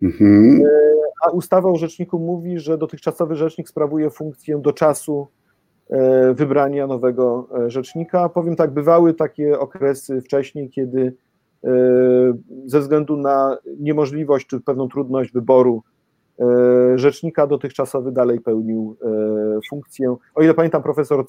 [0.02, 0.62] mhm.
[0.62, 0.70] Y,
[1.28, 5.28] a ustawa o rzeczniku mówi, że dotychczasowy rzecznik sprawuje funkcję do czasu
[6.34, 8.30] wybrania nowego rzecznika.
[8.30, 11.14] Powiem tak, bywały takie okresy wcześniej, kiedy
[12.66, 15.84] ze względu na niemożliwość czy pewną trudność wyboru
[16.95, 18.98] rzecznika dotychczasowy dalej pełnił
[19.70, 20.16] funkcję.
[20.36, 21.26] O ile pamiętam, profesor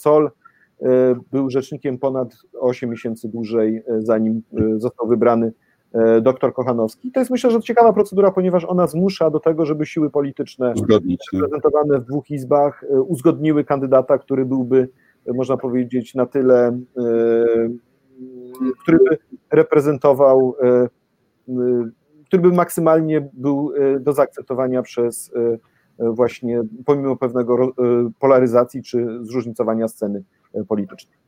[0.83, 5.53] E, był rzecznikiem ponad 8 miesięcy dłużej, e, zanim e, został wybrany
[6.23, 7.13] doktor Kochanowski.
[7.13, 11.21] To jest myślę, że ciekawa procedura, ponieważ ona zmusza do tego, żeby siły polityczne Uzgodnić,
[11.33, 14.89] reprezentowane w dwóch izbach uzgodniły kandydata, który byłby,
[15.35, 16.81] można powiedzieć, na tyle,
[18.83, 19.19] który by
[19.51, 20.55] reprezentował,
[22.27, 25.33] który by maksymalnie był do zaakceptowania przez
[25.99, 27.73] właśnie, pomimo pewnego
[28.19, 30.23] polaryzacji czy zróżnicowania sceny
[30.55, 31.19] E, politycznej.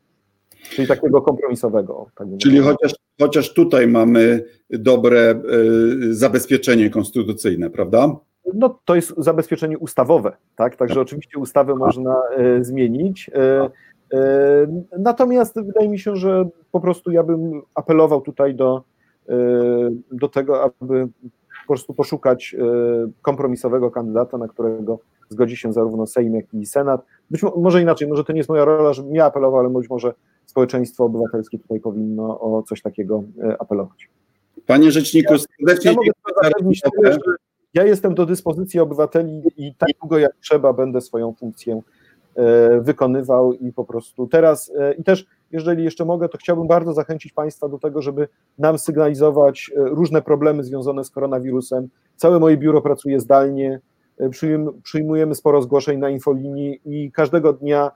[0.63, 2.07] Czyli takiego kompromisowego.
[2.15, 5.43] Tak Czyli chociaż, chociaż tutaj mamy dobre
[6.11, 8.17] y, zabezpieczenie konstytucyjne, prawda?
[8.55, 10.77] No to jest zabezpieczenie ustawowe, tak?
[10.77, 11.03] Także tak.
[11.03, 12.23] oczywiście ustawę można
[12.59, 13.29] y, zmienić.
[13.29, 13.91] Y,
[14.99, 18.83] Natomiast wydaje mi się, że po prostu ja bym apelował tutaj do,
[20.13, 21.09] do tego, aby
[21.67, 22.57] po prostu poszukać
[23.23, 24.99] kompromisowego kandydata, na którego
[25.29, 27.05] zgodzi się zarówno Sejm, jak i Senat.
[27.31, 30.13] Być może inaczej, może to nie jest moja rola, żebym ja apelował, ale być może
[30.51, 33.23] społeczeństwo obywatelskie tutaj powinno o coś takiego
[33.59, 34.09] apelować.
[34.67, 35.95] Panie Rzeczniku, serdecznie
[36.43, 36.51] ja,
[37.03, 37.17] ja,
[37.75, 41.83] ja jestem do dyspozycji obywateli i tak długo jak trzeba będę swoją funkcję
[42.35, 46.93] e, wykonywał i po prostu teraz e, i też jeżeli jeszcze mogę, to chciałbym bardzo
[46.93, 48.29] zachęcić Państwa do tego, żeby
[48.59, 51.89] nam sygnalizować e, różne problemy związane z koronawirusem.
[52.17, 53.81] Całe moje biuro pracuje zdalnie,
[54.83, 57.91] przyjmujemy sporo zgłoszeń na infolinii i każdego dnia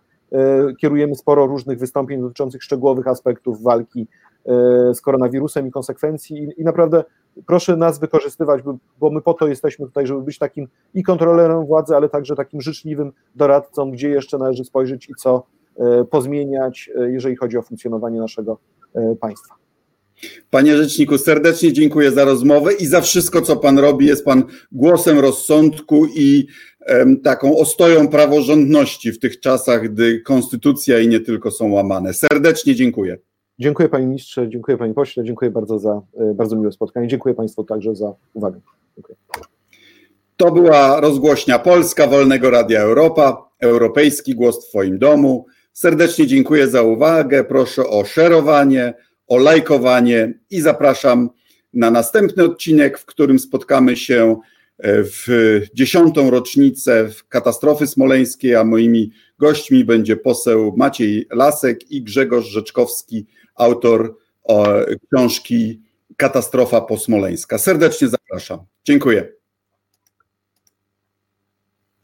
[0.81, 4.07] kierujemy sporo różnych wystąpień dotyczących szczegółowych aspektów walki
[4.95, 7.05] z koronawirusem i konsekwencji i naprawdę
[7.47, 8.63] proszę nas wykorzystywać,
[9.01, 12.61] bo my po to jesteśmy tutaj, żeby być takim i kontrolerem władzy, ale także takim
[12.61, 18.21] życzliwym doradcą, gdzie jeszcze należy spojrzeć i co e, pozmieniać, e, jeżeli chodzi o funkcjonowanie
[18.21, 18.59] naszego
[18.95, 19.55] e, państwa.
[20.51, 24.07] Panie Rzeczniku, serdecznie dziękuję za rozmowę i za wszystko, co Pan robi.
[24.07, 26.47] Jest Pan głosem rozsądku i
[27.23, 32.15] taką ostoją praworządności w tych czasach, gdy konstytucja i nie tylko są łamane.
[32.15, 33.19] Serdecznie dziękuję.
[33.59, 37.09] Dziękuję panie ministrze, dziękuję panie pośle, dziękuję bardzo za e, bardzo miłe spotkanie.
[37.09, 38.61] Dziękuję państwu także za uwagę.
[38.97, 39.17] Dziękuję.
[40.37, 45.47] To była rozgłośnia Polska Wolnego Radia Europa, europejski głos w Twoim domu.
[45.73, 47.45] Serdecznie dziękuję za uwagę.
[47.45, 48.95] Proszę o szerowanie,
[49.27, 51.31] o lajkowanie i zapraszam
[51.73, 54.37] na następny odcinek, w którym spotkamy się
[54.83, 63.27] w dziesiątą rocznicę katastrofy smoleńskiej, a moimi gośćmi będzie poseł Maciej Lasek i Grzegorz Rzeczkowski,
[63.55, 64.17] autor
[65.13, 65.83] książki
[66.17, 67.59] Katastrofa posmoleńska.
[67.59, 68.59] Serdecznie zapraszam.
[68.85, 69.44] Dziękuję.